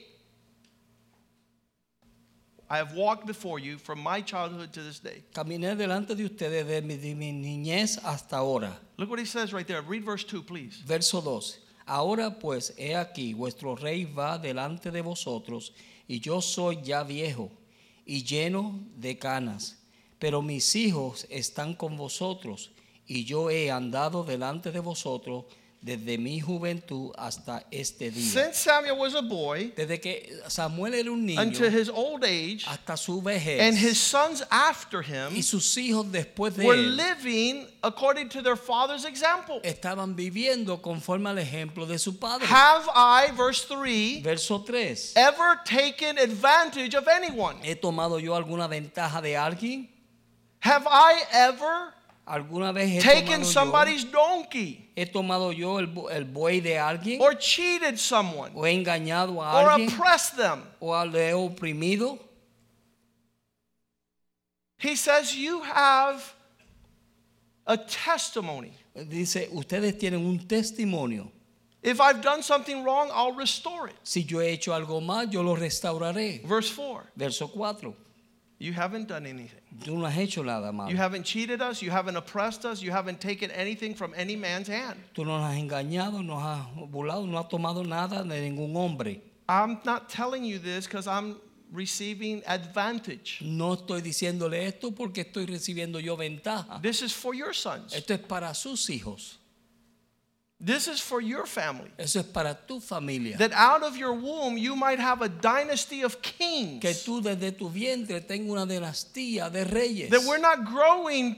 [2.69, 5.23] I have walked before you from my childhood to this day.
[5.33, 8.75] Caminé delante de ustedes desde mi niñez hasta ahora.
[8.97, 9.81] Look what he says right there.
[9.81, 10.81] Read verse 2, please.
[10.85, 11.66] Verso 2.
[11.87, 15.73] Ahora pues, he aquí, vuestro rey va delante de vosotros,
[16.05, 17.49] y yo soy ya viejo
[18.05, 19.77] y lleno de canas,
[20.19, 22.71] pero mis hijos están con vosotros,
[23.07, 25.45] y yo he andado delante de vosotros
[25.81, 28.31] desde mi juventud hasta este día.
[28.31, 32.65] Since Samuel was a boy Desde que Samuel era un niño unto his old age,
[32.67, 36.95] hasta su vejez, and his sons after him y sus hijos después de were él
[36.95, 39.61] living according to their father's example.
[39.63, 42.47] estaban viviendo conforme al ejemplo de su padre.
[42.49, 45.13] Have I, verse 3, Verso 3.
[45.15, 47.57] ever taken advantage of anyone?
[47.63, 49.89] ¿He tomado yo alguna ventaja de alguien?
[50.61, 51.93] Have I ever
[52.29, 57.21] ¿Alguna vez he taken somebody's yo, donkey he tomado yo el, el buey de alguien?
[57.21, 59.87] or cheated someone ¿O he engañado a or alguien?
[59.89, 60.61] oppressed them?
[60.81, 62.19] ¿O le he oprimido?
[64.79, 66.21] He says, You have
[67.65, 68.73] a testimony.
[68.93, 71.31] Dice, ustedes tienen un testimonio.
[71.81, 73.95] If I've done something wrong, I'll restore it.
[74.03, 76.41] Si yo he hecho algo mal, yo lo restauraré.
[76.45, 77.93] Verse 4 Verso 4.
[78.59, 79.61] You haven't done anything.
[79.83, 80.89] Tú no has hecho nada malo.
[80.89, 81.81] You haven't cheated us.
[81.81, 82.81] You haven't oppressed us.
[82.81, 84.97] You haven't taken anything from any man's hand.
[85.13, 89.21] Tú no has engañado, no has burlado, no has tomado nada de ningún hombre.
[89.47, 91.37] I'm not telling you this because I'm
[91.71, 93.39] receiving advantage.
[93.41, 96.81] No estoy diciéndole esto porque estoy recibiendo yo ventaja.
[96.81, 97.93] This is for your sons.
[97.93, 99.37] Esto es para sus hijos.
[100.59, 101.91] This is for your family.
[101.99, 103.37] Eso es para tu familia.
[103.37, 106.81] That out of your womb you might have a dynasty of kings.
[106.81, 110.09] Que tú desde tu vientre tengas una dinastía de reyes.
[110.09, 111.37] That we're not growing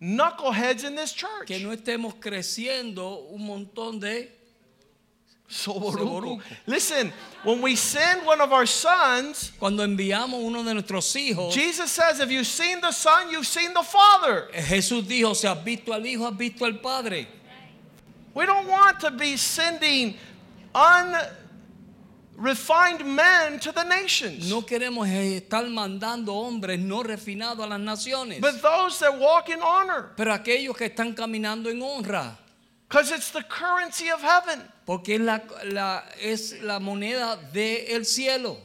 [0.00, 1.48] knuckleheads in this church.
[1.48, 4.28] Que no estemos creciendo un montón de...
[5.50, 5.98] Soboruco.
[5.98, 6.42] Soboruco.
[6.66, 7.10] Listen,
[7.42, 12.20] when we send one of our sons, Cuando enviamos uno de nuestros hijos, Jesus says,
[12.20, 14.48] if you've seen the son, you've seen the father.
[14.52, 17.26] Jesús dijo, si has visto al hijo, has visto al padre.
[18.38, 20.14] We don't want to be sending
[22.36, 24.48] unrefined men to the nations.
[24.48, 28.40] No queremos estar mandando hombres no refinados a las naciones.
[28.40, 32.36] But those that walk in honor, Pero aquellos que están caminando en honra,
[32.88, 34.62] because it's the currency of heaven.
[34.86, 38.56] porque es la, la- es la moneda del cielo.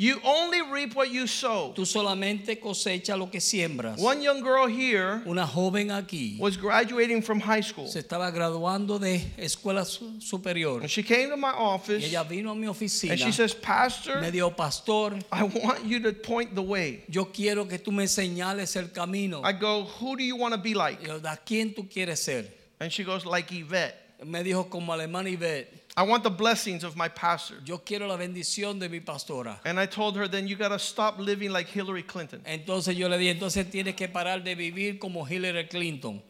[0.00, 1.72] You only reap what you sow.
[1.74, 3.98] Tú solamente cosechas lo que siembras.
[3.98, 7.88] One young girl here Una joven aquí was graduating from high school.
[7.88, 12.22] se estaba graduando de escuela su- superior And she came to my y office ella
[12.22, 13.10] vino a mi oficina.
[13.10, 17.02] and she says, Pastor, Me dijo, pastor, I want you to point the way.
[17.08, 19.42] yo quiero que tú me señales el camino.
[19.44, 21.00] I go, Who do you want to be like?
[21.02, 22.44] Y yo, ¿A quién tú quieres ser?
[22.78, 23.96] And she goes, Like Yvette.
[24.24, 27.56] Me dijo como alemán y Yvette, I want the blessings of my pastor.
[27.64, 29.58] yo quiero la bendición de mi pastora.
[29.64, 32.40] And I told her, Then you got to stop living like Hillary Clinton.
[32.46, 36.22] Entonces yo le dije, entonces tienes que parar de vivir como Hillary Clinton.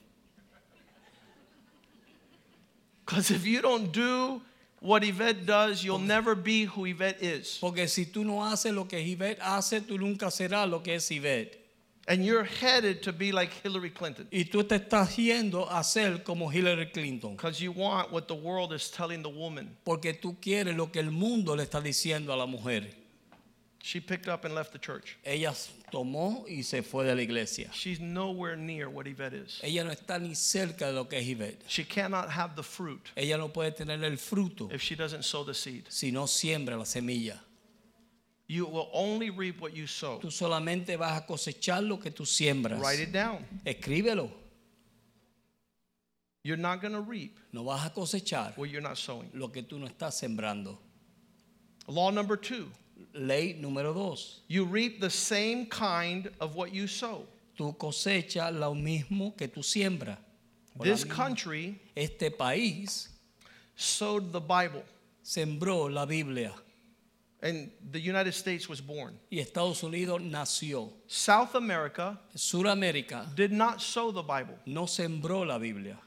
[3.05, 4.41] Because if you don't do
[4.81, 7.59] what Yvette does, you'll never be who Yvette is.
[7.61, 11.11] Porque si tú no haces lo que Yvette hace, tú nunca serás lo que es
[11.11, 11.68] Yvette.
[12.09, 14.27] And you're headed to be like Hillary Clinton.
[14.33, 17.37] Y tú te estás yendo a ser como Hillary Clinton.
[17.37, 19.77] Because you want what the world is telling the woman.
[19.85, 22.87] Porque tú quieres lo que el mundo le está diciendo a la mujer.
[23.81, 25.17] She picked up and left the church.
[25.25, 25.55] Ella
[25.93, 27.71] tomó y se fue de la iglesia.
[27.73, 29.61] She's nowhere near what Yvette is.
[29.63, 31.63] Ella no está ni cerca de lo que es Yvette.
[31.69, 35.45] She cannot have the fruit Ella no puede tener el fruto if she doesn't sow
[35.45, 35.85] the seed.
[35.89, 37.39] si no siembra la semilla.
[38.51, 40.19] You will only reap what you sow.
[40.19, 42.81] Tú solamente vas a cosechar lo que tú siembras.
[42.81, 43.45] Write it down.
[43.67, 44.31] Escríbelo.
[46.43, 49.31] You're not going to reap No vas a cosechar what you're not sowing.
[49.35, 50.79] lo que tú no estás sembrando.
[51.87, 52.71] Law number two
[53.13, 54.41] Ley número dos.
[54.49, 57.27] you reap the same kind of what you sow.
[57.59, 60.17] Tú cosechas lo mismo que tú siembras.
[60.81, 63.09] This country Este país
[63.77, 64.85] sowed the Bible,
[65.23, 66.53] sembró la Biblia
[67.41, 69.19] and the United States was born.
[69.31, 70.91] y Estados Unidos nació.
[71.07, 75.99] South America Suramérica did not sow the Bible, no sembró la Biblia.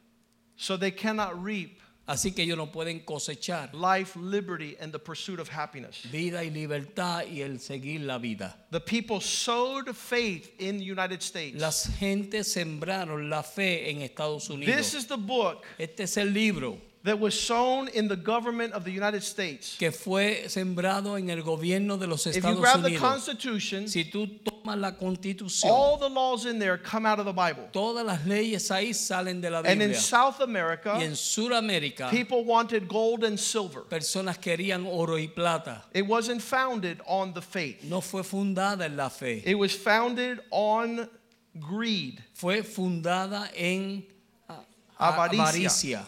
[0.56, 5.40] so they cannot reap Así que ellos no pueden cosechar life, liberty, and the pursuit
[5.40, 6.02] of happiness.
[6.12, 8.54] vida y libertad y el seguir la vida.
[8.72, 11.62] The people sowed faith in the United States.
[11.62, 14.76] Las gentes sembraron la fe en Estados Unidos.
[14.76, 18.84] This is the book Este es el libro that was sown in the government of
[18.84, 19.76] the United States.
[19.80, 23.02] que fue sembrado en el gobierno de los If you Estados grab the Unidos.
[23.02, 27.34] Constitution, Si tú tomas la constitución, all the laws in there come out of the
[27.34, 27.68] Bible.
[27.74, 30.00] todas las leyes ahí salen de la And in Biblia.
[30.00, 33.82] South America, Y en Sudamérica, people wanted gold and silver.
[33.82, 35.82] personas querían oro y plata.
[35.96, 39.42] It wasn't founded on the faith, No fue fundada en la fe.
[39.44, 41.10] it was founded on
[41.60, 42.24] greed.
[42.36, 44.04] Fue fundada en
[44.48, 44.60] ah,
[45.00, 45.42] Avaricia.
[45.42, 46.06] avaricia.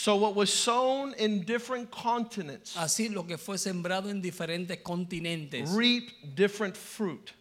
[0.00, 5.68] So, what was sown in different continents Así lo que fue sembrado en diferentes continentes
[5.74, 6.04] reap
[6.36, 7.32] different fruit.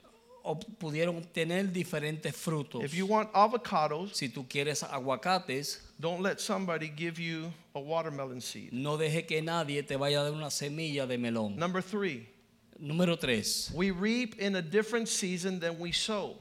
[0.80, 2.84] pudieron obtener diferentes frutos.
[2.84, 8.41] If you want avocados, Si tú quieres aguacates, don't let somebody give you a watermelon
[8.41, 8.74] seed.
[8.74, 11.55] no deje que nadie te vaya a dar una semilla de melón.
[11.58, 12.28] Number three,
[12.82, 16.36] Número tres, we reap in a different season than we sow.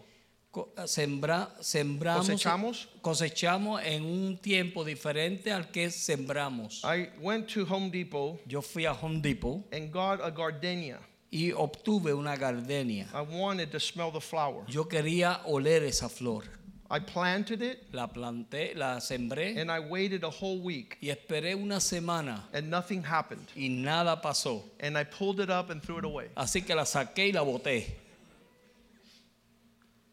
[0.86, 2.88] Sembra- sembramos, Cosechamos.
[3.02, 6.82] cosechamos en un tiempo diferente al que sembramos.
[6.84, 10.98] I went to Home Depot Yo fui a Home Depot and got a gardenia.
[11.30, 13.06] y obtuve una gardenia.
[13.12, 14.64] I wanted to smell the flower.
[14.68, 16.44] Yo quería oler esa flor.
[16.88, 21.56] I planted it La planté, la sembré and I waited a whole week y esperé
[21.56, 23.44] una semana and nothing happened.
[23.56, 24.62] y nada pasó.
[24.78, 26.28] And I pulled it up and threw it away.
[26.36, 28.05] Así que la saqué y la boté.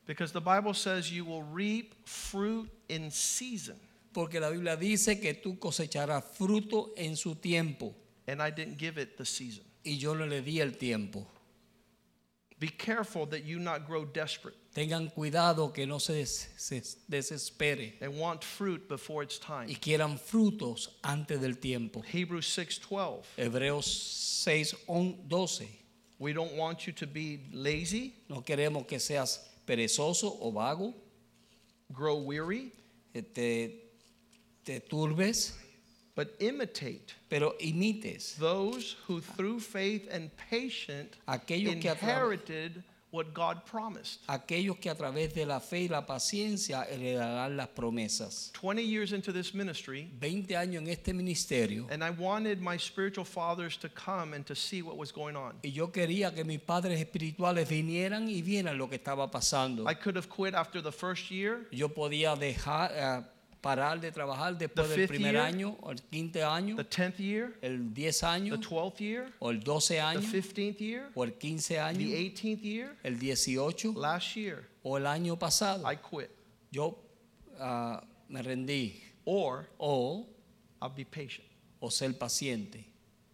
[0.06, 3.76] Because the Bible says you will reap fruit in season.
[4.14, 7.94] Porque la Biblia dice que tú cosecharás fruto en su tiempo
[8.28, 9.64] And I didn't give it the season.
[9.86, 11.26] y yo no le di el tiempo.
[12.60, 17.94] Be careful that you not grow desperate Tengan cuidado que no se, des- se desespere
[18.02, 19.68] and want fruit before it's time.
[19.70, 22.02] y quieran frutos antes del tiempo.
[22.02, 23.24] Hebrews 6:12.
[23.38, 24.74] Hebreos 6,
[25.28, 25.68] 12.
[26.20, 30.94] We don't want you to be lazy, No queremos que seas perezoso o vago,
[31.92, 32.72] grow weary,
[33.14, 33.76] que te,
[34.66, 35.54] te turbes,
[36.16, 42.84] but imitate pero imites those who through faith and patience Aquellos inherited
[43.14, 44.20] what God promised.
[44.28, 48.52] aquellos que a través de la fe y la paciencia heredarán las promesas.
[48.54, 53.24] 20 years into this ministry, 20 años en este ministerio and I wanted my spiritual
[53.26, 55.54] fathers to come and to see what was going on.
[55.64, 59.88] y yo quería que mis padres espirituales vinieran y vieran lo que estaba pasando.
[59.88, 63.22] I could have quit after the first year, Yo podía dejar eh,
[63.64, 67.18] parar de trabajar después The del primer year, año, o el quinto año, the 10th
[67.18, 71.24] year, el 10 the años, 12th year, o el 12 the años, 15th year, o
[71.24, 72.98] el 15 the años, 18th year.
[73.04, 75.90] el 18 Last year, o el año pasado.
[75.90, 76.30] I quit.
[76.72, 76.98] Yo
[77.58, 80.28] ah, me rendí Or o,
[80.82, 81.48] I'll be patient.
[81.82, 82.84] o ser paciente.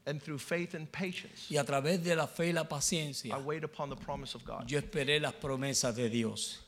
[0.06, 3.36] And through faith and patience, Y a través de la fe y la I paciencia,
[3.44, 4.68] wait upon the promise of God.
[4.68, 6.60] yo esperé las promesas de Dios.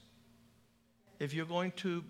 [1.19, 2.03] If you're going to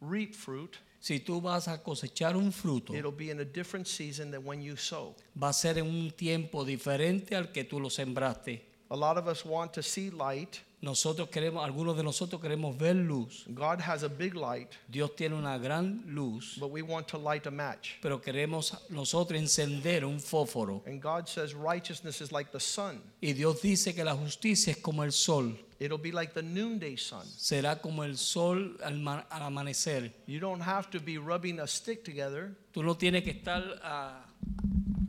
[0.00, 4.30] reap fruit, Si tú vas a cosechar un fruto, it'll be in a different season
[4.32, 5.14] than when you sow.
[5.40, 8.65] va a ser en un tiempo diferente al que tú lo sembraste.
[8.90, 10.60] A lot of us want to see light.
[10.82, 13.44] Nosotros queremos, algunos de nosotros queremos ver luz.
[13.52, 17.46] God has a big light, Dios tiene una gran luz, but we want to light
[17.46, 17.96] a match.
[18.02, 20.82] pero queremos nosotros encender un fósforo.
[20.86, 23.00] And God says righteousness is like the sun.
[23.22, 26.96] Y Dios dice que la justicia es como el sol, It'll be like the noonday
[26.96, 27.24] sun.
[27.36, 30.12] será como el sol al, ma- al amanecer.
[30.26, 32.54] You don't have to be rubbing a stick together.
[32.72, 34.25] Tú no tienes que estar ah,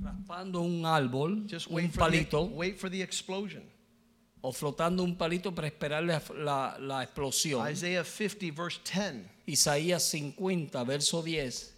[0.01, 3.63] raspando un árbol, Just un wait for, the, palito, wait for the explosion.
[4.41, 7.67] o flotando un palito para esperar la, la- la explosión.
[7.69, 9.25] Isaiah 50, verse 10.
[9.47, 11.73] Isaías 50, verso 10.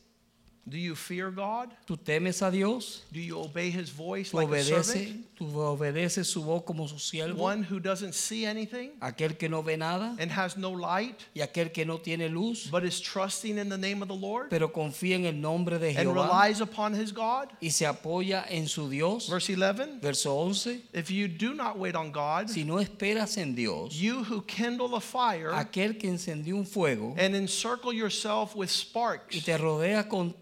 [0.70, 1.70] Do you fear God?
[1.88, 3.04] ¿Tú temes a Dios?
[3.12, 4.86] Do you obey his voice ¿Tú like a servant?
[4.86, 7.42] obedeces, tú obedeces su voz como su siervo?
[7.44, 11.42] One who doesn't see anything Aquel que no ve nada and has no light, y
[11.42, 14.72] aquel que no tiene luz, but is trusting in the name of the Lord pero
[14.72, 16.02] confía en el nombre de Jehová.
[16.02, 17.50] and relies upon his God.
[17.62, 19.28] y se apoya en su Dios.
[19.30, 20.84] Verse 11 Verso 11.
[20.94, 24.96] If you do not wait on God, Si no esperas en Dios, you who kindle
[24.96, 30.08] a fire aquel que encendió un fuego and encircle yourself with sparks, y te rodea
[30.08, 30.36] con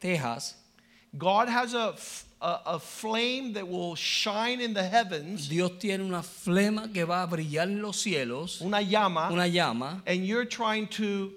[0.00, 0.54] tejas,
[1.16, 1.94] God has a
[2.40, 7.26] a flame that will shine in the heavens, Dios tiene una flema que va a
[7.26, 11.32] brillar en los cielos, una llama, una llama, and you're trying to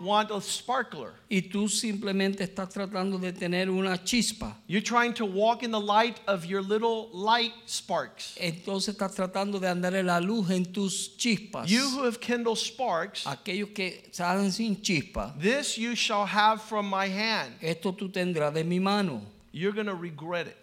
[0.00, 1.12] want a sparkler.
[1.30, 4.56] y tú simplemente estás tratando de tener una chispa.
[4.66, 8.36] You're trying to walk in the light of your little light sparks.
[8.40, 11.68] Entonces estás tratando de andar en la luz en tus chispas.
[11.68, 16.88] You who have kindled sparks, Aquellos que salen sin chispa, this you shall have from
[16.88, 17.54] my hand.
[17.60, 19.22] esto tú tendrás de mi mano.
[19.52, 20.56] You're going to regret it.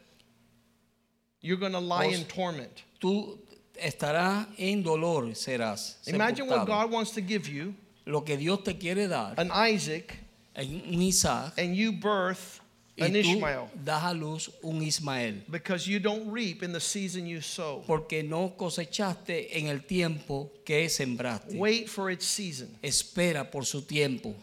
[1.42, 2.84] You're going to lie in torment.
[3.00, 3.38] Tú
[3.76, 5.96] estarás en dolor, serás.
[6.08, 6.66] Imagine what.
[6.66, 7.76] God wants to give you
[8.06, 10.18] Lo que Dios te quiere dar an Isaac,
[10.58, 12.62] un Isaac and you birth
[12.98, 15.44] y an tú Ishmael das a luz un Ismael.
[15.50, 17.84] because you don't reap in the season you sow.
[17.86, 21.58] Porque no cosechaste en el tiempo que sembraste.
[21.58, 22.70] Wait for its season.
[22.82, 24.34] Espera por su tiempo.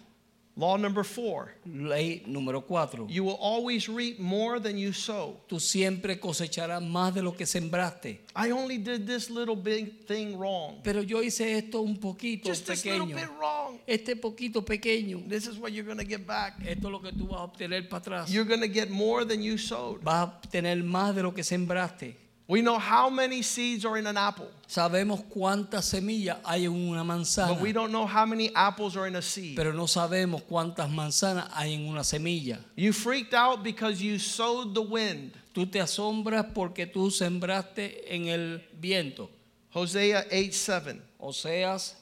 [0.54, 3.06] Law number four Ley número cuatro.
[3.08, 5.40] you will always reap more than you sow.
[5.48, 8.18] Tú siempre cosecharás más de lo que sembraste.
[8.36, 10.80] I only did this little big thing wrong.
[10.84, 13.16] Pero yo hice esto un poquito Just this little pequeño.
[13.16, 13.78] bit wrong.
[13.86, 15.26] Este poquito pequeño.
[15.26, 16.54] This is what you're going to get back.
[16.66, 18.30] Esto es lo que tú vas a obtener para atrás.
[18.30, 20.02] You're going to get more than you sowed.
[20.02, 22.16] Vas a obtener más de lo que sembraste.
[22.52, 27.02] We know how many seeds are in an apple, Sabemos cuántas semillas hay en una
[27.02, 27.54] manzana.
[27.54, 29.56] but we don't know how many apples are in a seed.
[29.56, 32.58] Pero no sabemos cuántas manzanas hay en una semilla.
[32.76, 35.32] You freaked out because you sowed the wind.
[35.54, 39.30] Tú te asombras porque tú sembraste en el viento.
[39.74, 41.00] Hosea 8 7.
[41.20, 41.94] Oseas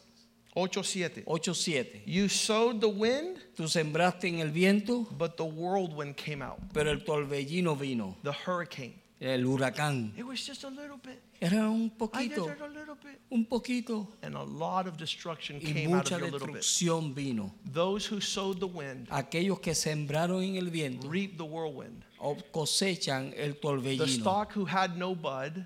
[0.57, 1.23] 8 7.
[1.27, 2.03] 8:7.
[2.07, 6.91] You sowed the wind, Tú sembraste en el viento, but the whirlwind came out, pero
[6.91, 9.00] el torbellino vino, the hurricane.
[9.21, 10.13] El huracán.
[10.17, 11.21] It was just a little bit.
[11.41, 13.21] Era un I did poquito, it a little bit.
[13.31, 14.09] un poquito.
[14.23, 16.57] And a lot of destruction Y came out mucha of your little bit.
[16.63, 17.55] destrucción vino.
[17.71, 22.03] Those who sowed the wind Aquellos que sembraron en el viento reaped the whirlwind.
[22.19, 24.07] o- cosechan el The torbellino.
[24.09, 25.65] stalk who had no bud,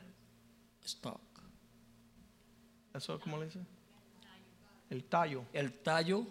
[0.85, 1.21] Stock.
[2.95, 3.61] ¿eso cómo le dice?
[4.91, 6.27] El tallo El tallo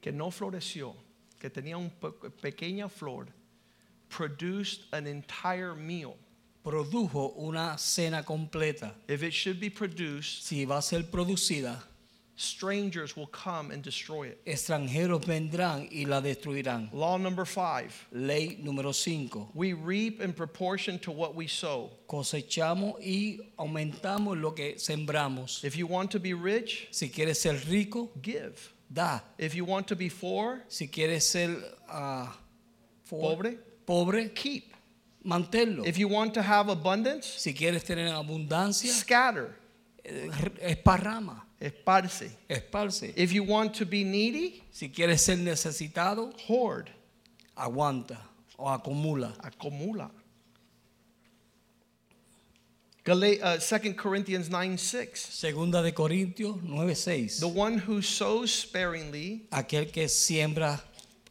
[0.00, 0.94] que no floreció,
[1.40, 1.90] que tenía una
[2.40, 3.26] pequeña flor,
[4.16, 6.16] produced an entire meal.
[6.64, 8.92] produjo una cena completa.
[9.08, 11.76] If it should be produced, Si va a ser producida,
[12.34, 14.44] strangers will come and destroy it.
[14.46, 16.88] extranjeros vendrán y la destruirán.
[16.92, 19.50] Law number five Ley número 5.
[19.54, 21.90] we reap in proportion to what we sow.
[22.08, 25.62] Cosechamos y aumentamos lo que sembramos.
[25.62, 28.72] If you want to be rich, Si quieres ser rico, give.
[28.92, 29.20] da.
[29.38, 31.62] If you want to be poor, Si quieres ser
[33.04, 33.58] for- Pobre.
[33.86, 34.74] Pobre, keep.
[35.24, 35.84] manténlo.
[35.86, 39.56] If you want to have abundance, Si quieres tener abundancia, scatter.
[40.04, 40.28] eh,
[40.60, 42.30] esparrama, Esparce.
[42.48, 43.12] esparce.
[43.16, 46.90] If you want to be needy, Si quieres ser necesitado, hoard.
[47.56, 48.18] aguanta
[48.58, 49.32] o acumula.
[49.42, 50.10] Acumula.
[53.04, 55.20] Gala- uh, 2 Corinthians 9 6.
[55.20, 57.38] Segunda de Corintios 9:6.
[57.38, 60.82] The one who sows sparingly Aquel que siembra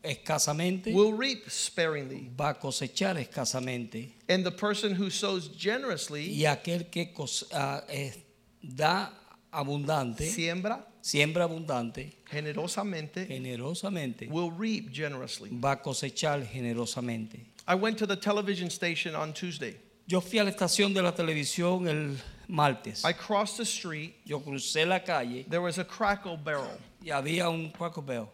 [0.05, 4.13] escasamente will reap sparingly, va a cosechar escasamente.
[4.29, 7.11] and the person who sows generously, Y aquel que
[7.53, 8.13] ah, eh,
[8.61, 9.11] da
[9.51, 15.49] abundante, siembra siembra abundante, generosamente, generosamente, will reap generously.
[15.51, 17.39] va a cosechar generosamente.
[17.67, 19.75] I went to the television station on Tuesday.
[20.07, 23.03] Yo fui a la estación de la televisión el martes.
[23.03, 24.15] I crossed the street.
[24.23, 26.77] Yo crucé la calle There was a Crackle Barrel.
[27.03, 28.29] y había un Cracker Barrel.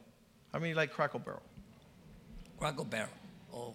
[0.53, 1.41] How many like Crackle Barrel?
[2.61, 3.09] Cracker Barrel.
[3.51, 3.73] Oh.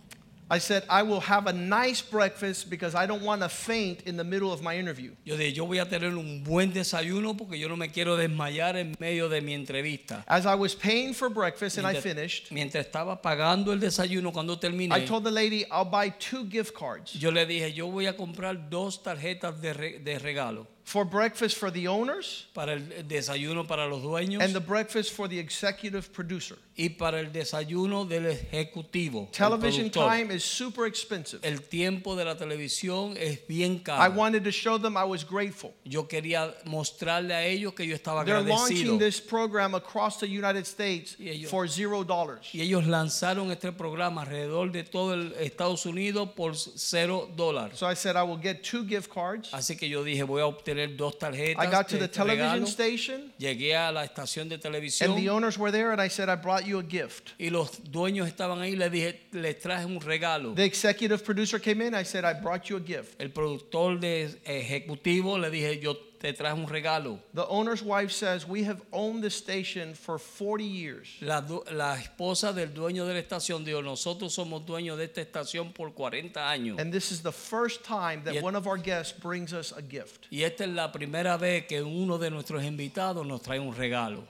[0.48, 4.16] I said, I will have a nice breakfast because I don't want to faint in
[4.16, 5.10] the middle of my interview.
[5.24, 8.76] Yo dije, yo voy a tener un buen desayuno porque yo no me quiero desmayar
[8.76, 10.22] en medio de mi entrevista.
[10.28, 14.56] As I was paying for breakfast and I finished, Mientras estaba pagando el desayuno cuando
[14.56, 18.06] terminé, I told the lady, I'll buy two gift cards yo le dije, yo voy
[18.06, 23.02] a comprar dos tarjetas de, re- de regalo for breakfast for the owners para el
[23.08, 26.56] desayuno para los dueños and the breakfast for the executive producer.
[26.78, 29.22] y para el desayuno del ejecutivo.
[29.22, 31.40] el Television time is super expensive.
[31.42, 34.14] El tiempo de la televisión es bien I caro.
[34.14, 35.72] wanted to show them I was grateful.
[35.84, 38.98] Yo quería mostrarle a ellos que yo estaba They're launching agradecido.
[39.00, 42.46] this program across the United States ellos- for zero dollars.
[42.54, 47.76] Y ellos lanzaron este programa alrededor de todo el Estados Unidos por cero dólares.
[47.78, 49.48] So I said I will get two gift cards.
[49.52, 51.62] Así que yo dije, voy a obtener dos tarjetas.
[51.62, 52.66] I got to the television regalo.
[52.66, 56.28] station Llegué a la estación de and the televisión owners were there and I said
[56.28, 57.32] I brought you a gift.
[57.38, 58.76] y los dueños estaban ahí.
[58.76, 60.54] Les dije, les traje un regalo.
[60.54, 61.94] The executive producer came in.
[61.94, 63.20] I said I brought you a gift.
[63.20, 67.18] El productor de ejecutivo le dije, yo te traje un regalo.
[67.34, 71.08] The owner's wife says we have owned this station for 40 years.
[71.20, 71.42] La,
[71.72, 75.92] la esposa del dueño de la estación dijo, nosotros somos dueños de esta estación por
[75.92, 76.78] 40 años.
[76.78, 80.26] And this is the first time that one of our guests brings us a gift.
[80.30, 84.24] Y esta es la primera vez que uno de nuestros invitados nos trae un regalo.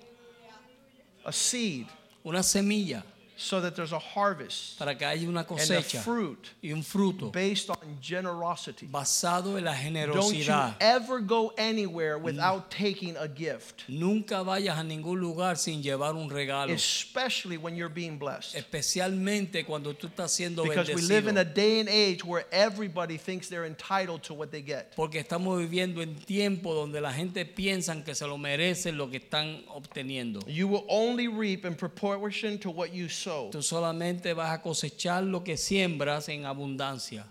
[1.26, 1.87] a seed
[2.24, 3.05] una semilla
[3.37, 6.82] so that there's a harvest para que haya una and a cosecha fruit y un
[6.82, 8.87] fruto based on generosity.
[8.87, 9.74] basado en la
[10.07, 15.82] Don't you ever go anywhere without taking a gift, Nunca vayas a ningún lugar sin
[15.82, 18.55] llevar un regalo, especially when you're being blessed.
[18.57, 23.16] especialmente cuando tú estás siendo Because we live in a day and age where everybody
[23.16, 24.95] thinks they're entitled to what they get.
[24.97, 29.18] Porque estamos viviendo en tiempo donde la gente piensa que se lo merecen lo que
[29.18, 30.41] están obteniendo.
[30.47, 33.26] You will only reap in proportion to what you sow.
[33.51, 37.27] Tú solamente vas a cosechar lo que siembras en abundancia.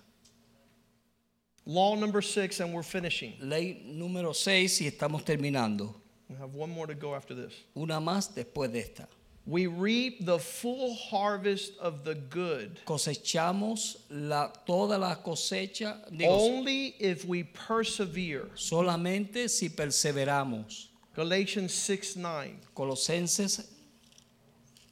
[1.65, 3.33] Law number six, and we're finishing.
[3.39, 5.95] Ley número 6 y estamos terminando.
[6.29, 7.53] We have one more to go after this.
[7.75, 9.07] Una más después de esta.
[9.47, 16.95] We reap the full harvest of the good Cosechamos la, toda la cosecha, digo, only
[16.99, 18.49] if we persevere.
[18.55, 20.87] solamente si perseveramos.
[21.15, 22.59] Galatians 6 9.
[22.75, 23.69] Colosenses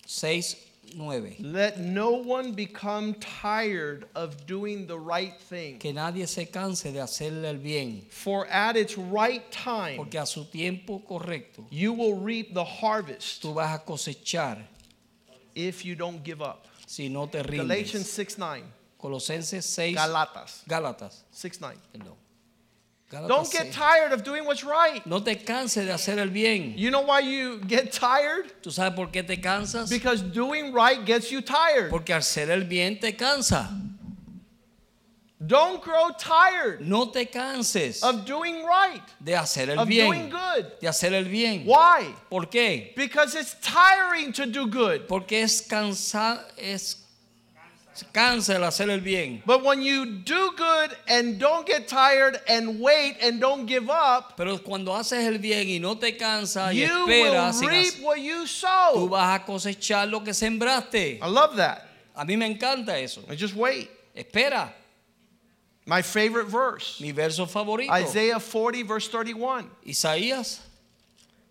[0.05, 0.55] 6,
[0.95, 1.35] 9.
[1.39, 6.99] Let no one become tired of doing the right thing, Que nadie se canse de
[6.99, 12.15] hacerle el bien, for at its right time porque a su tiempo correcto you will
[12.19, 14.57] reap the harvest tú vas a cosechar
[15.55, 16.65] if you don't give up.
[16.87, 18.11] si no te Galatians rindes.
[18.13, 18.63] 6 9.
[18.97, 21.77] Colosenses 6, Galatas Gálatas, 6 9.
[21.91, 22.15] perdón.
[23.27, 25.05] Don't get tired of doing what's right.
[25.05, 26.73] No te canses de hacer el bien.
[26.75, 28.51] You know why you get tired?
[28.61, 29.89] ¿Tú sabes por qué te cansas?
[29.89, 31.91] Because doing right gets you tired.
[31.91, 33.69] Porque hacer el bien te cansa.
[35.45, 40.29] Don't grow tired No te canses of doing right, de hacer el of doing bien.
[40.29, 40.79] good.
[40.79, 41.65] De hacer el bien.
[41.65, 42.13] Why?
[42.29, 42.95] ¿Por qué?
[42.95, 45.07] Because it's tiring to do good.
[45.07, 47.02] Porque es cansa es
[48.11, 49.41] cansa el hacer el bien.
[49.45, 54.35] But when you do good and don't get tired and wait and don't give up,
[54.37, 58.19] Pero cuando haces el bien y no te cansas y esperas, sin reap hacer- what
[58.19, 59.07] you tú sow.
[59.09, 61.19] vas a cosechar lo que sembraste.
[61.21, 61.87] I love that.
[62.15, 63.21] A mí me encanta eso.
[63.27, 63.89] And just wait.
[64.15, 64.71] Espera,
[65.85, 67.91] My favorite verse mi verso favorito.
[67.91, 69.69] Isaiah 40, verse 31.
[69.85, 70.59] Isaías,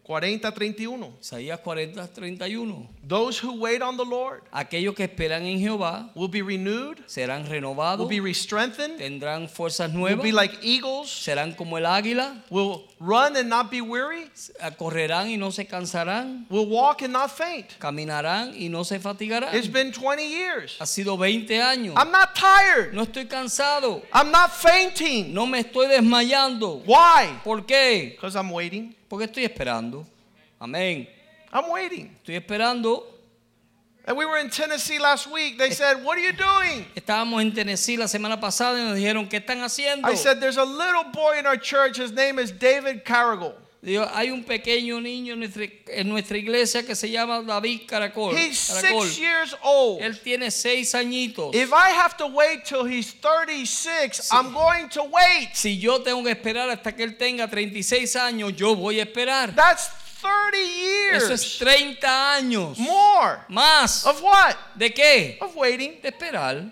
[0.04, 1.12] 40, 31.
[1.20, 2.88] Isaías 40, 31.
[3.04, 7.42] Those who wait on the Lord Aquellos que esperan en Jehová will be renewed, serán
[7.42, 12.40] will renovados, be re-strengthened, tendrán fuerzas will nuevas, be like eagles, serán como el águila,
[12.48, 14.30] will run and not be weary,
[14.78, 17.76] correrán y no se cansarán, will walk and not faint.
[17.80, 19.52] caminarán y no se fatigarán.
[19.52, 20.76] It's been 20 years.
[20.78, 21.94] Ha sido 20 años.
[21.96, 22.94] I'm not tired.
[22.94, 24.02] No estoy cansado.
[24.12, 25.34] I'm not fainting.
[25.34, 26.82] No me estoy desmayando.
[26.86, 27.40] Why?
[27.42, 28.12] ¿Por qué?
[28.12, 28.94] Because I'm waiting.
[29.08, 30.06] Porque estoy esperando.
[30.60, 31.08] Amén.
[31.52, 32.16] I'm waiting.
[32.22, 33.04] Estoy esperando.
[34.04, 35.58] And we were in Tennessee last week.
[35.58, 36.86] They said, What are you doing?
[36.96, 40.08] Estábamos en Tennessee la semana pasada y nos dijeron, ¿qué están haciendo?
[40.08, 41.98] I said, There's a little boy in our church.
[41.98, 43.54] His name is David Carrigal.
[43.84, 48.32] Digo, hay un pequeño niño en nuestra, en nuestra iglesia que se llama David Caracol.
[48.32, 49.02] He's Caracol.
[49.02, 50.00] six years old.
[50.00, 51.52] Él tiene seis añitos.
[51.52, 55.50] If I have to wait till he's 36, I'm going to wait.
[55.54, 59.52] Si yo tengo que esperar hasta que él tenga 36 años, yo voy a esperar.
[59.54, 59.90] That's
[60.22, 62.78] 30 Eso es years 30 años.
[62.78, 63.40] more.
[63.48, 64.06] Más.
[64.06, 64.56] Of what?
[64.76, 65.36] ¿De qué?
[65.40, 66.00] Of waiting.
[66.00, 66.70] De esperar.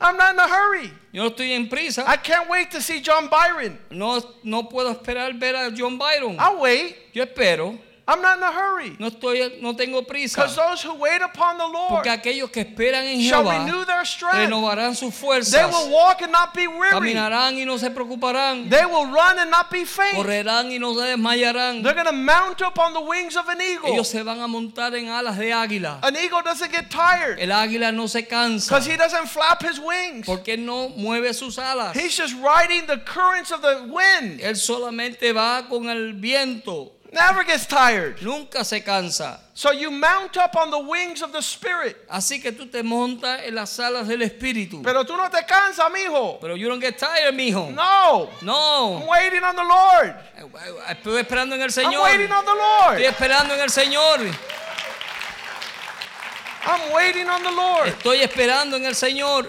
[0.00, 0.92] I'm not in a hurry.
[1.10, 2.04] Yo no estoy en prisa.
[2.06, 3.78] I can't wait to see John Byron.
[3.90, 6.36] No, no puedo esperar ver a John Byron.
[6.38, 6.96] I'll wait.
[7.12, 7.76] Yo espero.
[8.10, 8.96] I'm not in a hurry.
[8.98, 10.36] No estoy, no tengo prisa.
[10.36, 13.84] Because those who wait upon the Lord Porque aquellos que esperan en shall Jehová renew
[13.84, 14.48] their strength.
[14.48, 15.70] renovarán sus They fuerzas.
[15.70, 16.90] will walk and not be weary.
[17.12, 18.70] Caminarán y no se preocuparán.
[18.70, 20.16] They will run and not be faint.
[20.16, 21.82] Correrán y no se desmayarán.
[21.82, 23.90] They're going to mount up on the wings of an eagle.
[23.92, 25.98] Ellos se van a montar en alas de águila.
[26.02, 29.78] An eagle doesn't get tired El águila no se cansa because he doesn't flap his
[29.78, 30.24] wings.
[30.24, 31.94] porque no mueve sus alas.
[31.94, 34.40] He's just riding the currents of the wind.
[34.40, 36.92] Él solamente va con el viento.
[37.10, 38.20] Never gets tired.
[38.22, 39.38] Nunca se cansa.
[39.54, 41.96] So you mount up on the wings of the Spirit.
[42.08, 44.82] Así que tú te montas en las alas del espíritu.
[44.82, 46.38] Pero tú no te cansas, mijo.
[46.38, 47.72] Pero you don't get tired, mijo.
[47.74, 48.28] No.
[48.42, 48.98] No.
[49.00, 50.14] I'm waiting on the Lord.
[50.88, 51.94] Estoy esperando en el Señor.
[51.94, 52.98] I'm waiting on the Lord.
[52.98, 54.34] Estoy esperando en el Señor.
[56.64, 57.88] I'm waiting on the Lord.
[57.88, 59.46] Estoy esperando en el Señor.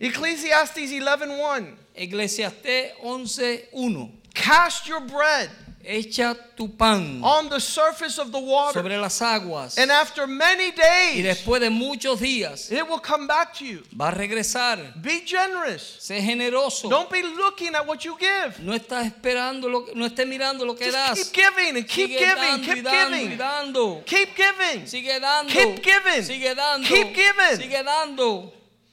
[0.00, 1.76] Ecclesiastes 11:1.
[1.94, 4.10] Eclesiastés 11:1.
[4.32, 5.50] Cast your bread
[5.82, 10.66] Echa tu pan on the surface of the water, sobre las aguas and after many
[10.68, 13.82] y days después de muchos días it will come back to you.
[13.98, 14.78] va a regresar.
[15.00, 15.96] Be generous.
[16.00, 16.90] Sé generoso.
[16.90, 18.58] Don't be looking at what you give.
[18.62, 21.18] No estás esperando, lo que- no estés mirando lo que Just das.
[21.30, 23.38] keep giving and keep Sigue giving, y keep dando y giving.
[23.38, 24.02] dando.
[24.04, 24.86] Keep giving.
[24.86, 25.50] Sigue dando.
[25.52, 26.22] Keep giving.
[26.24, 26.86] Sigue dando.
[26.88, 27.56] Keep giving.
[27.58, 28.52] Sigue dando.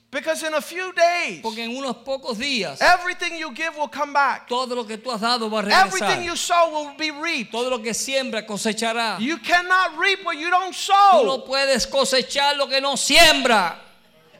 [0.10, 4.14] Because in a few days, Porque en unos pocos días everything you give will come
[4.14, 4.48] back.
[4.48, 6.24] todo lo que tú has dado va a Everything regresar.
[6.24, 7.52] you sow will be reaped.
[7.52, 9.20] Todo lo que siembra cosechará.
[9.20, 11.46] You cannot reap what you don't Tú no sow.
[11.46, 13.76] puedes cosechar lo que no siembra.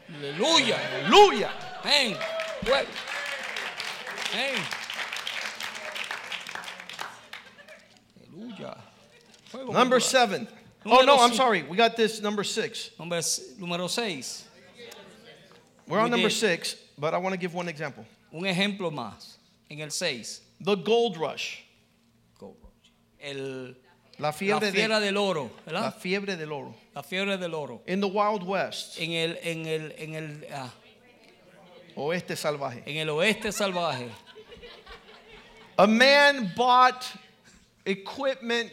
[0.08, 0.78] Aleluya.
[1.84, 2.16] Amén.
[2.64, 2.88] Fuego.
[4.32, 4.54] Amén.
[8.32, 8.76] Aleluya.
[9.72, 10.48] Number seven.
[10.86, 11.62] Oh, no, I'm sorry.
[11.64, 12.90] We got this number six.
[12.98, 14.44] Número, 6.
[15.88, 16.34] We're on We number did.
[16.36, 18.04] six, but I want to give one example.
[18.32, 19.36] Un ejemplo más.
[19.70, 20.40] En el 6.
[20.60, 21.60] The gold rush.
[22.38, 22.90] Gold rush.
[23.20, 23.74] El,
[24.18, 25.50] La fiebre, la fiebre, de, del oro.
[25.70, 26.74] la fiebre del oro.
[26.94, 27.82] La fiebre del oro.
[27.86, 30.70] In the Wild West, En el, en el, en el, ah,
[31.96, 32.82] oeste salvaje.
[32.84, 34.08] en el oeste salvaje.
[35.78, 37.04] A man bought
[37.86, 38.70] equipment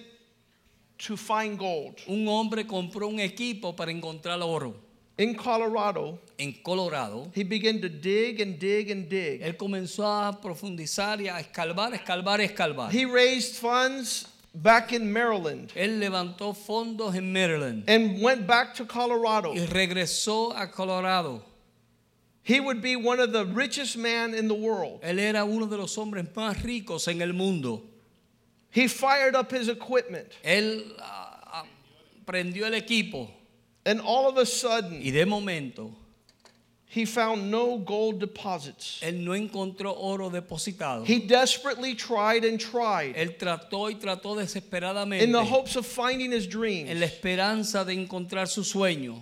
[0.97, 1.99] to find gold.
[2.07, 4.75] Un hombre compró un equipo para encontrar oro.
[5.17, 7.31] In Colorado, En Colorado.
[7.33, 9.41] he began to dig and dig and dig.
[9.41, 12.91] Él comenzó a profundizar y a escarbar, escarbar, escarbar.
[12.91, 18.85] He raised funds back in Maryland Él levantó fondos en Maryland and went back to
[18.85, 19.53] Colorado.
[19.53, 21.41] y regresó a Colorado.
[22.43, 25.01] He would be one of the richest men in the world.
[25.01, 27.81] Él era uno de los hombres más ricos en el mundo.
[28.69, 31.63] He fired up his equipment, Él ah,
[32.27, 33.29] prendió el equipo
[33.85, 35.91] and all of a sudden, y de momento
[36.87, 39.01] he found no gold deposits.
[39.01, 41.05] él no encontró oro depositado.
[41.05, 44.37] He desperately tried and tried Él trató y trató
[45.21, 47.01] in the hopes of finding his en la dreams.
[47.01, 49.19] esperanza de encontrar su sueño.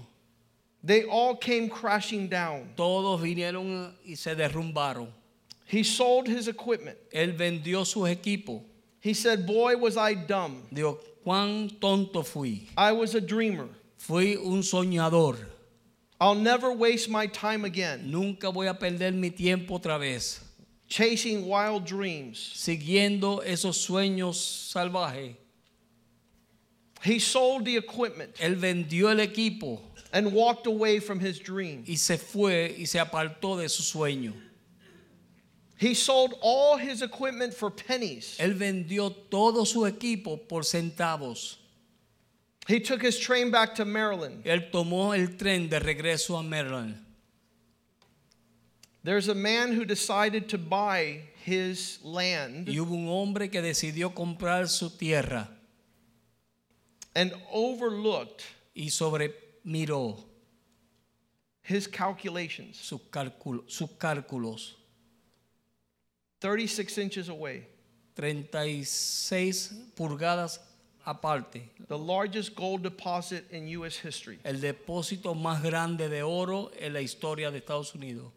[0.83, 2.73] They all came crashing down.
[2.75, 5.07] Todos vinieron y se derrumbaron.
[5.65, 6.97] He sold his equipment.
[7.11, 8.61] Él vendió sus equipos.
[8.99, 10.63] He said, Boy, was I dumb.
[10.71, 12.69] Dijo, cuán tonto fui.
[12.77, 13.67] I was a dreamer.
[14.05, 15.37] Fui un soñador.
[16.19, 20.41] I'll never waste my time again Nunca voy a perder mi tiempo otra vez
[20.89, 22.37] chasing wild dreams.
[22.53, 24.35] siguiendo esos sueños
[24.71, 25.35] salvajes.
[27.01, 29.79] He sold the equipment Él vendió el equipo
[30.11, 31.85] and walked away from his dream.
[31.87, 34.33] y se fue y se apartó de su sueño.
[35.77, 38.37] He sold all his equipment for pennies.
[38.37, 41.57] Él vendió todo su equipo por centavos.
[42.67, 44.43] He took his train back to Maryland.
[44.45, 46.95] Él tomó el tren de regreso a Maryland.
[49.03, 54.13] There's a man who decided to buy his land Y hubo un hombre que decidió
[54.13, 55.49] comprar su tierra
[57.13, 60.23] and overlooked y sobremiró
[61.63, 64.75] his calculations sus, cálculo- sus cálculos.
[66.39, 67.67] 36 inches away.
[68.15, 70.59] 36 pulgadas
[71.05, 71.69] aparte.
[71.87, 73.97] The largest gold deposit in U.S.
[73.97, 74.39] history.
[74.43, 78.31] El depósito más grande de oro en la historia de Estados Unidos.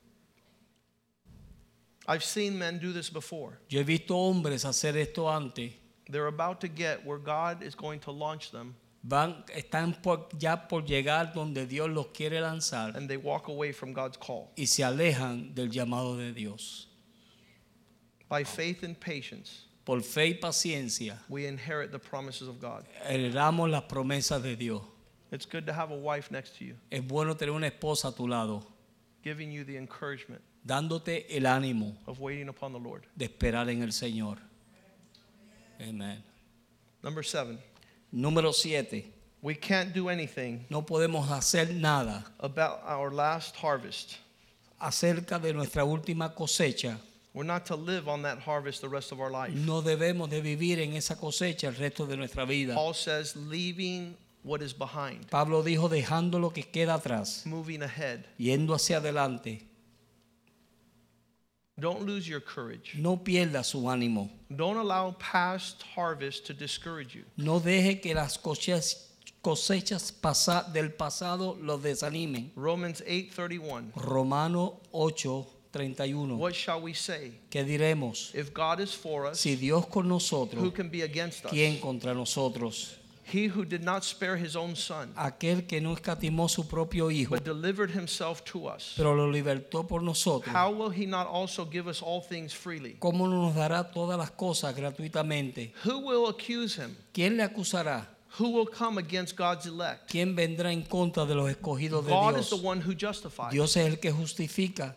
[2.09, 3.59] I've seen men do this before.
[3.69, 5.73] Yo he visto hombres hacer esto antes.
[6.09, 10.57] They're about to get where God is going to launch them, Van, están por- ya
[10.57, 14.53] por llegar donde Dios los quiere lanzar and they walk away from God's call.
[14.57, 16.87] y se alejan del llamado de Dios.
[18.29, 22.85] By faith and patience, Por fe y paciencia we inherit the promises of God.
[23.09, 24.83] heredamos las promesas de Dios.
[25.33, 28.13] It's good to have a wife next to you, Es bueno tener una esposa a
[28.13, 28.67] tu lado,
[29.23, 33.05] giving you the encouragement dándote el ánimo of waiting upon the Lord.
[33.17, 34.39] de esperar en el Señor.
[35.81, 36.23] Amén.
[37.03, 37.59] Number seven,
[38.13, 39.05] Número 7.
[39.43, 44.17] we can't do anything No podemos hacer nada about our last harvest.
[44.81, 46.99] acerca de nuestra última cosecha.
[47.37, 49.53] We're not to live on that harvest the rest of our life.
[49.55, 52.73] No debemos de vivir en esa cosecha el resto de nuestra vida.
[52.75, 58.25] Paul says, leaving what is behind, Pablo dijo dejando lo que queda atrás, moving ahead.
[58.39, 59.69] yendo hacia adelante.
[61.79, 62.95] Don't lose your courage.
[62.97, 64.31] No pierda su ánimo.
[64.49, 67.25] Don't allow past harvest to discourage you.
[67.37, 69.11] No deje que las cosechas,
[69.43, 70.11] cosechas
[70.73, 72.51] del pasado los desanimen.
[72.57, 73.93] Romans 8:31.
[73.95, 76.39] Romano 8, 31.
[76.39, 77.33] What shall we say?
[77.51, 78.35] ¿Qué diremos?
[78.35, 81.51] If God is for us, Si Dios con who nosotros, can be against us?
[81.53, 82.97] ¿quién contra nosotros?
[83.33, 87.35] He who did not spare his own son, Aquel que no escatimó su propio hijo,
[87.35, 88.93] but delivered himself to us.
[88.97, 90.55] pero lo libertó por nosotros.
[90.55, 92.95] How will he not also give us all things freely?
[93.01, 95.73] ¿Cómo no nos dará todas las cosas gratuitamente?
[95.85, 96.97] Who will accuse him?
[97.13, 98.07] ¿Quién le acusará?
[98.39, 100.09] Who will come against God's elect?
[100.09, 102.65] ¿Quién vendrá en contra de los escogidos de God is the Dios?
[102.65, 103.51] one who justifies.
[103.51, 104.95] Dios es el que justifica.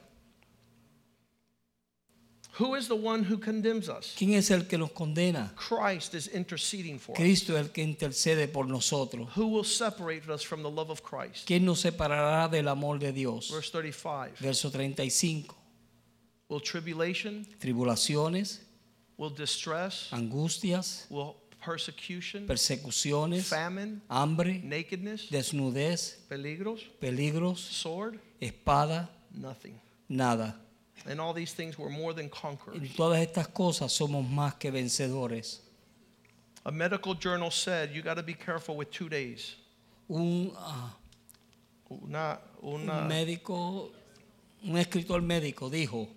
[2.59, 4.15] Who is the one who condemns us?
[4.17, 5.53] ¿Quién es el que nos condena?
[5.55, 7.17] Christ is interceding for us.
[7.17, 9.29] Cristo es el que intercede por nosotros.
[9.37, 11.47] Who will separate us from the love of Christ?
[11.47, 13.49] ¿Quién nos separará del amor de Dios?
[13.49, 14.35] Verse 35.
[14.41, 15.55] Verso 35.
[16.49, 18.59] Will tribulation, Tribulaciones,
[19.17, 28.19] will distress, angustias, will persecution, persecuciones, famine, hambre, nakedness, desnudez, peligros, peligros, sword?
[28.41, 29.79] espada, Nothing.
[30.09, 30.55] nada.
[31.07, 32.95] And all these things were more than En conquerors.
[32.95, 35.59] todas estas cosas somos más que vencedores.
[36.65, 39.55] A medical journal said you got to be careful with two days.
[40.09, 40.95] Un, ah,
[41.91, 43.89] Una, un médico,
[44.63, 46.07] un escritor médico dijo,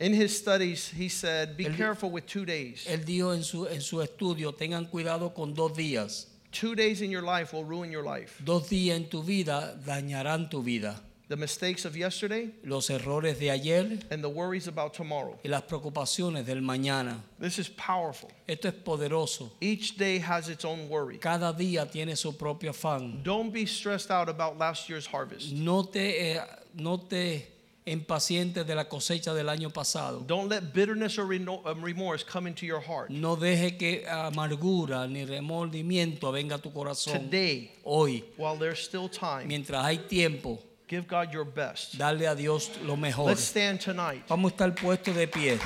[0.00, 2.84] in his studies, he said, be El- careful with two days.
[2.88, 6.26] él dijo en su, en su estudio, tengan cuidado con dos días.
[6.52, 8.42] Two days in your life will ruin your life.
[8.44, 11.00] Dos días en tu vida dañarán tu vida.
[11.26, 15.38] The mistakes of yesterday Los errores de ayer and the worries about tomorrow.
[15.42, 17.16] y las preocupaciones del mañana.
[17.40, 18.30] This is powerful.
[18.46, 19.50] Esto es poderoso.
[19.60, 21.16] Each day has its own worry.
[21.18, 23.22] Cada día tiene su propio afán.
[23.22, 25.52] Don't be stressed out about last year's harvest.
[25.52, 26.40] No te, eh,
[26.74, 27.54] no te
[27.86, 30.26] impacientes de la cosecha del año pasado.
[30.26, 33.10] Don't let bitterness or um, remorse come into your heart.
[33.10, 37.14] No deje que amargura ni remordimiento venga a tu corazón.
[37.14, 40.58] Today, Hoy, while there's still time, mientras hay tiempo,
[40.88, 41.96] give God your best.
[41.98, 43.26] darle a Dios lo mejor.
[43.26, 45.58] Let's stand tonight Vamos a estar puestos de pie.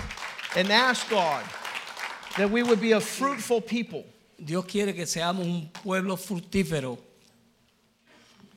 [0.57, 1.45] and ask God
[2.37, 4.05] that we would be a fruitful people,
[4.43, 6.99] Dios quiere que seamos un pueblo fructífero,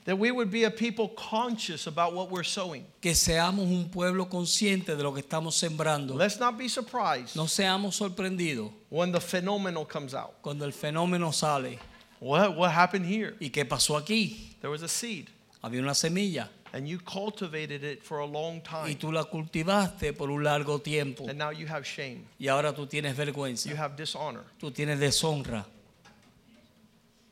[0.06, 2.86] that we would be a people conscious about what we're sowing.
[3.02, 6.16] que seamos un pueblo consciente de lo que estamos sembrando.
[6.16, 10.42] Let's not be surprised No seamos sorprendidos when the phenomenal comes out.
[10.42, 11.80] cuando el fenómeno sale.
[12.20, 13.36] What, what happened here?
[13.40, 14.56] ¿Y qué pasó aquí?
[14.62, 15.28] There was a seed,
[15.62, 16.50] Había una semilla.
[16.74, 20.80] And you cultivated it for a long y time, tú la cultivaste por un largo
[20.80, 21.28] tiempo.
[21.28, 24.98] And now you have shame, y ahora tú tienes vergüenza, you have dishonor, tú tienes
[24.98, 25.66] deshonra,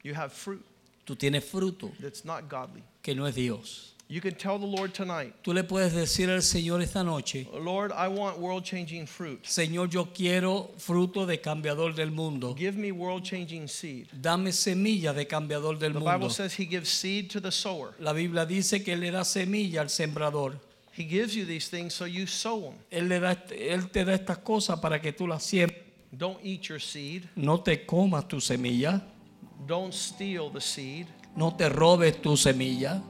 [0.04, 0.62] you have fruit
[1.06, 2.84] tú tienes fruto that's not godly.
[3.02, 3.96] que no es Dios.
[4.11, 7.91] You can tell the Lord tonight, Tú le puedes decir al Señor esta noche, Lord,
[7.91, 9.44] I want world changing fruit.
[9.45, 12.56] Señor, yo quiero fruto de cambiador del mundo.
[12.56, 14.07] Give me world changing seed.
[14.19, 16.11] Dame semilla de cambiador del The mundo.
[16.11, 17.94] Bible says He gives seed to the sower.
[17.99, 20.56] La Biblia dice que Él le da semilla al sembrador.
[20.91, 22.73] He gives you these things so you sow them.
[22.90, 25.84] Él, le da, él te da estas cosas para que tú las siembres.
[26.11, 27.26] Don't eat your seed.
[27.36, 29.03] No te comas tu semilla,
[29.68, 31.06] Don't steal the seed.
[31.36, 33.03] no te robes tu semilla,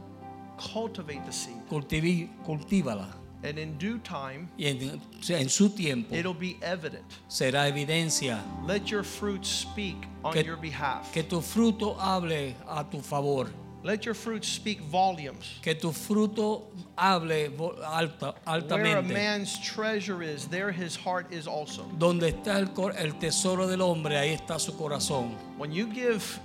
[0.59, 1.55] Cultivate the seed.
[1.69, 3.07] cultivi- cultívala.
[3.41, 4.99] And in due time, Y en,
[5.29, 7.05] en su tiempo it'll be evident.
[7.29, 9.95] será evidencia Let your fruit speak
[10.25, 11.13] on Que- your behalf.
[11.13, 13.49] que tu fruto hable a tu favor.
[13.81, 15.57] Let your fruit speak volumes.
[15.61, 16.63] Que tu fruto
[16.97, 17.49] hable
[17.81, 21.83] alta, Where a man's treasure is, there his heart is also.
[21.97, 22.67] Donde está el,
[22.97, 25.33] el tesoro del hombre, ahí está su corazón.
[25.57, 26.37] When you give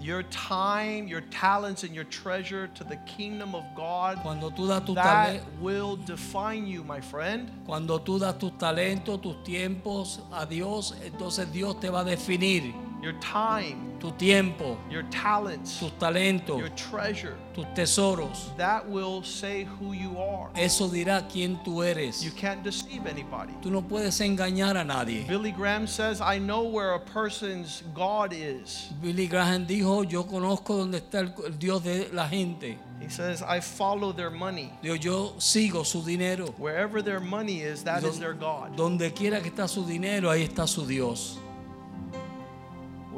[0.00, 4.84] your time, your talents, and your treasure to the kingdom of God, Cuando tú das
[4.86, 7.50] tu that will define you, my friend.
[7.66, 12.72] cuando tú das tus talentos, tus tiempos a Dios, entonces Dios te va a definir
[13.00, 18.56] Your time, tu tiempo, your talents, tus talentos, your treasure, tus tesoros.
[18.56, 20.50] that will say who you are.
[20.56, 22.24] Eso dirá quién tú eres.
[22.24, 23.52] You can't deceive anybody.
[23.62, 25.24] Tú no puedes engañar a nadie.
[25.28, 28.88] Billy Graham says, I know where a person's God is.
[29.00, 32.78] Billy Graham dijo, yo conozco dónde está el, el Dios de la gente.
[33.00, 34.72] He says, I follow their money.
[34.82, 36.46] Dios, yo sigo su dinero.
[36.58, 38.76] Wherever their money is, that is Don- their God.
[38.76, 41.38] Donde quiera que está su dinero, ahí está su Dios.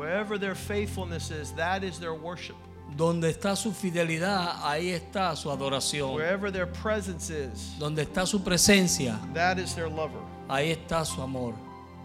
[0.01, 2.57] Wherever their faithfulness is, that is their worship.
[2.97, 6.15] Donde está su fidelidad, ahí está su adoración.
[6.15, 10.19] Wherever their presence is, Donde está su presencia, that is their lover.
[10.49, 11.55] ahí está su amor.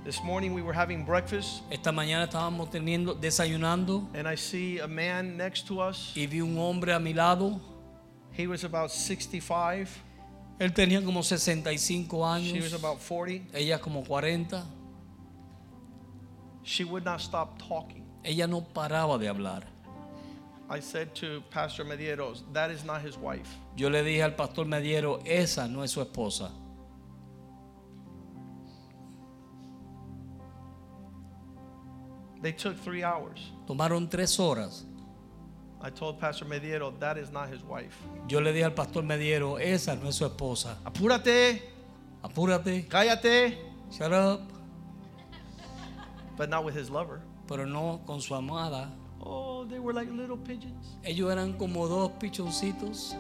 [0.04, 4.88] This morning we were having breakfast, Esta mañana estábamos teniendo, desayunando and I see a
[4.88, 6.12] man next to us.
[6.18, 7.62] y vi un hombre a mi lado.
[8.34, 9.88] He was about 65,
[10.60, 12.12] Él tenía como 65
[12.42, 13.58] she was años, about 40.
[13.58, 14.66] ella como 40.
[16.66, 18.04] She would not stop talking.
[18.24, 19.64] Ella no paraba de hablar.
[20.68, 23.56] I said to Pastor Medeiros, that is not his wife.
[23.78, 26.50] Yo le dije al pastor Mediero, esa no es su esposa.
[32.42, 33.52] They took three hours.
[33.68, 34.86] Tomaron tres horas.
[35.82, 37.96] I told Pastor Mediero, that is not his wife.
[38.28, 40.78] Yo le dije al pastor Mediero, esa no es su esposa.
[40.84, 41.62] Apúrate,
[42.24, 43.56] Apúrate, cállate,
[43.92, 44.55] shut up.
[46.38, 47.22] But not with his lover.
[47.48, 48.90] Pero no con su amada.
[49.22, 50.98] Oh, they were like little pigeons.
[51.04, 53.16] Ellos eran como dos pichoncitos.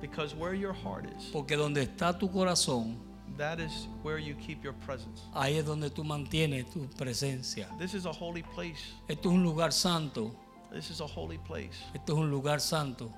[0.00, 2.96] Because where your heart is, Porque donde está tu corazón,
[3.36, 5.22] that is where you keep your presence.
[5.34, 7.66] Ahí es donde tú mantienes tu presencia.
[7.78, 8.94] This is a holy place.
[9.08, 10.34] Esto es un lugar santo.
[10.72, 11.76] This is a holy place.
[11.94, 13.12] Esto es un lugar santo.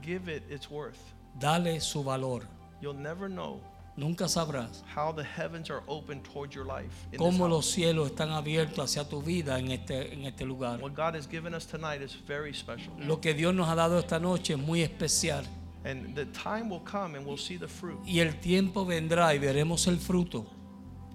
[0.00, 1.00] Give it its worth.
[1.40, 2.42] Dale su valor.
[2.80, 3.60] You'll never know
[3.98, 7.08] Nunca sabrás how the heavens are open towards your life.
[7.10, 10.80] In cómo los cielos están abiertos hacia tu vida en este, en este lugar.
[10.80, 12.92] What God has given us tonight is very special.
[12.96, 15.44] Lo que Dios nos ha dado esta noche es muy especial.
[15.84, 17.98] And the time will come and we'll see the fruit.
[18.06, 20.46] Y el tiempo vendrá y veremos el fruto.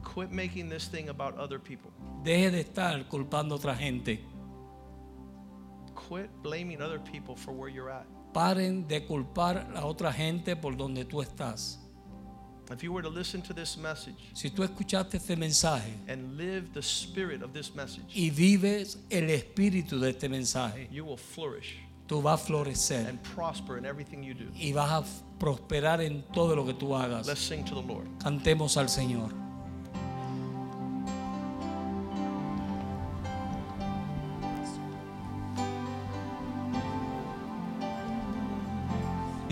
[0.03, 1.89] Quit making this thing about other people.
[2.21, 4.19] Deje de estar culpando a otra gente.
[5.95, 8.05] Quit blaming other people for where you're at.
[8.33, 11.79] Paren de culpar a otra gente por donde tú estás.
[12.71, 16.73] If you were to listen to this message Si tú escuchaste este mensaje and live
[16.73, 21.77] the spirit of this message, y vives el espíritu de este mensaje, you will flourish
[22.07, 24.45] tú vas a florecer and prosper in everything you do.
[24.55, 25.03] y vas a
[25.39, 27.27] prosperar en todo lo que tú hagas.
[27.27, 28.07] Let's sing to the Lord.
[28.19, 29.43] Cantemos al Señor.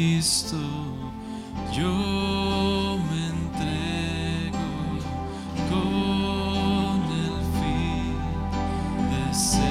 [0.01, 0.57] Cristo,
[1.71, 2.50] yo
[9.41, 9.70] de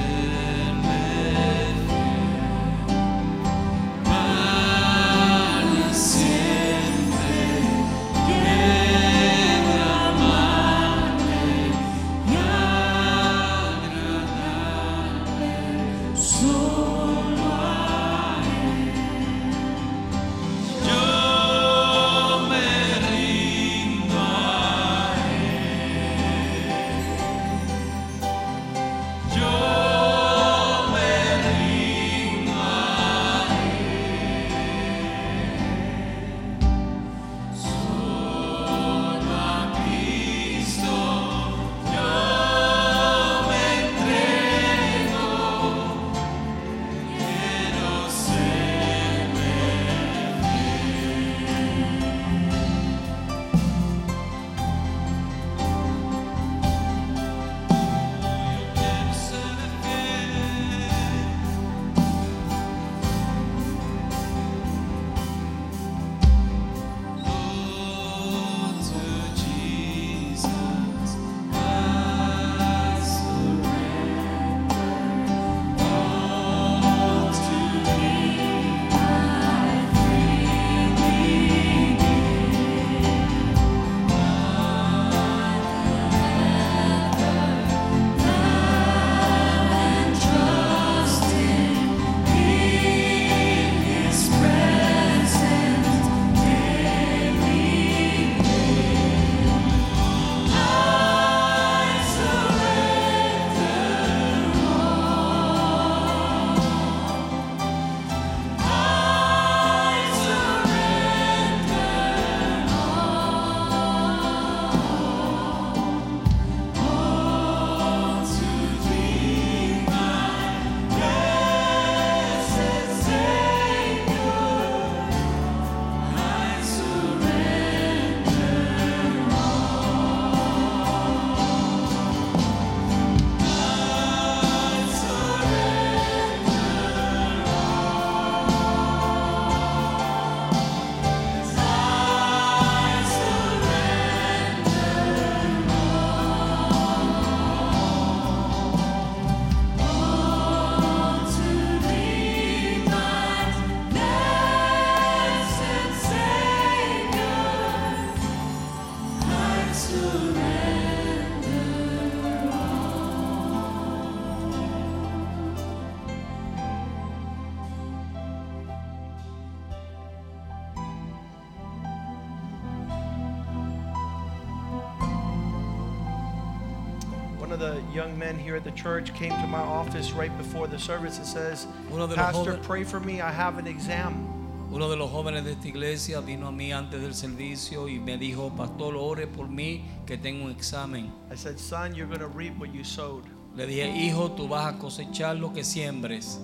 [178.11, 181.25] young men here at the church came to my office right before the service and
[181.25, 181.67] says,
[182.15, 183.21] Pastor, pray for me.
[183.21, 184.27] I have an exam.
[184.71, 188.17] Uno de los jóvenes de esta iglesia vino a mí antes del servicio y me
[188.17, 191.11] dijo, pastor, ore por mí que tengo un examen.
[191.29, 193.23] I said, Son, you're going to reap what you sowed.
[193.55, 196.39] Le dije, hijo, tú vas a cosechar lo que siembres.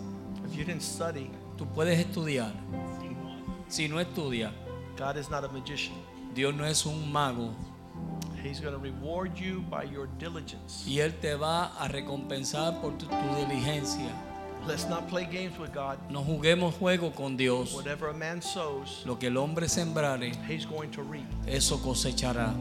[0.45, 2.53] If you didn't study, Tú puedes estudiar.
[3.68, 4.52] Si no estudias,
[4.98, 5.95] God is not a magician.
[6.34, 7.53] Dios no es un mago
[8.43, 10.84] He's going to reward you by your diligence.
[10.88, 14.09] y Él te va a recompensar por tu, tu diligencia.
[14.68, 15.97] Let's not play games with God.
[16.09, 17.73] No juguemos juego con Dios.
[17.73, 21.26] Whatever a man sows, Lo que el hombre sembrare, he's going to reap.
[21.47, 22.53] eso cosechará.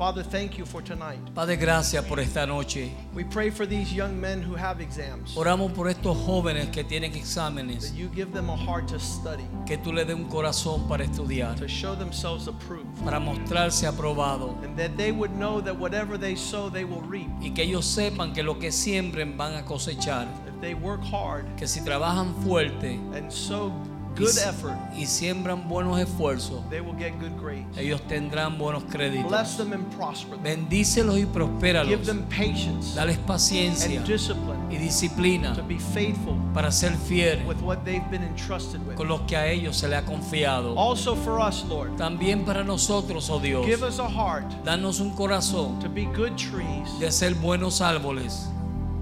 [0.00, 1.18] Father, thank you for tonight.
[1.34, 2.90] Padre, gracias por esta noche.
[3.14, 5.36] We pray for these young men who have exams.
[5.36, 9.44] Oramos por estos jóvenes que tienen exámenes, That you give them a heart to study,
[9.66, 13.04] que tú le des un corazón para estudiar, to show themselves approved.
[13.04, 17.28] para mostrarse aprobado And that they would know that whatever they sow, they will reap.
[17.42, 21.44] y que ellos sepan que lo que siembren van a cosechar, If they work hard
[21.58, 26.96] que si trabajan fuerte and sow y, good effort, y siembran buenos esfuerzos, they will
[26.98, 27.76] get good grades.
[27.78, 29.28] ellos tendrán buenos créditos.
[29.30, 30.42] Bless them and prosper them.
[30.42, 32.06] Bendícelos y Give prospéralos.
[32.06, 37.60] them patience Dales paciencia and discipline y disciplina to be faithful para ser fiel with
[37.62, 38.94] what they've been entrusted with.
[38.96, 40.76] con los que a ellos se le ha confiado.
[40.78, 45.10] Also for us, Lord, También para nosotros, oh Dios, give us a heart danos un
[45.10, 48.48] corazón to be good trees, de ser buenos árboles,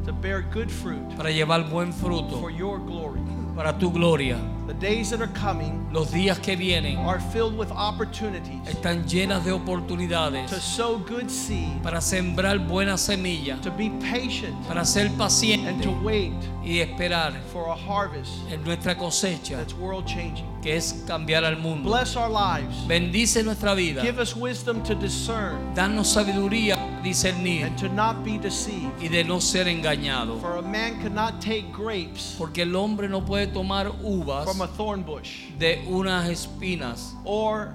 [0.05, 3.21] to bear good fruit para llevar buen for fruto, your glory.
[3.57, 4.37] para tu gloria.
[4.69, 9.43] The days that are coming Los días que vienen are filled with opportunities están llenas
[9.43, 15.07] de to oportunidades sow good seed, para sembrar buenas semillas, to be patient, para ser
[15.07, 20.45] and paciente to wait y esperar for a harvest en nuestra cosecha, that's world changing.
[20.61, 21.89] que es cambiar al mundo.
[21.89, 22.87] Bless our lives.
[22.87, 24.03] Bendice nuestra vida.
[24.03, 28.93] Give us wisdom to discern Danos sabiduría para discernir and to not be deceived.
[29.01, 30.39] y de no ser engañado.
[30.43, 34.77] For a man cannot take grapes Porque el hombre no puede tomar uvas from a
[34.77, 37.73] thorn bush de unas espinas or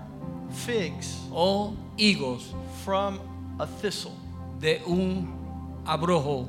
[0.52, 2.54] figs o higos
[2.84, 3.20] from
[3.60, 4.12] a thistle.
[4.60, 5.28] de un
[5.86, 6.48] abrojo.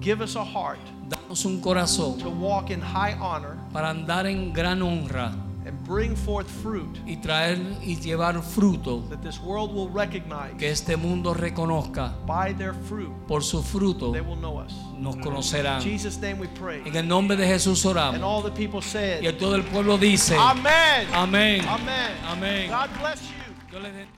[0.00, 0.78] Give us a heart
[1.08, 5.32] Danos un corazón to walk in high honor para andar en gran honra
[5.66, 10.54] and bring forth fruit y traer y llevar fruto that this world will recognize.
[10.58, 12.14] que este mundo reconozca.
[12.26, 14.72] By their fruit, Por su fruto they will know us.
[15.04, 15.80] Nos In conocerán.
[15.82, 16.82] Jesus' name we pray.
[16.84, 18.22] En el nombre de Jesús And oramos.
[18.22, 21.06] all the people said, Y todo el pueblo dice, Amen.
[21.12, 21.64] amén.
[21.68, 22.12] Amen.
[22.26, 22.70] Amén.
[22.70, 23.54] God bless you.
[23.70, 24.13] Dios les bendiga.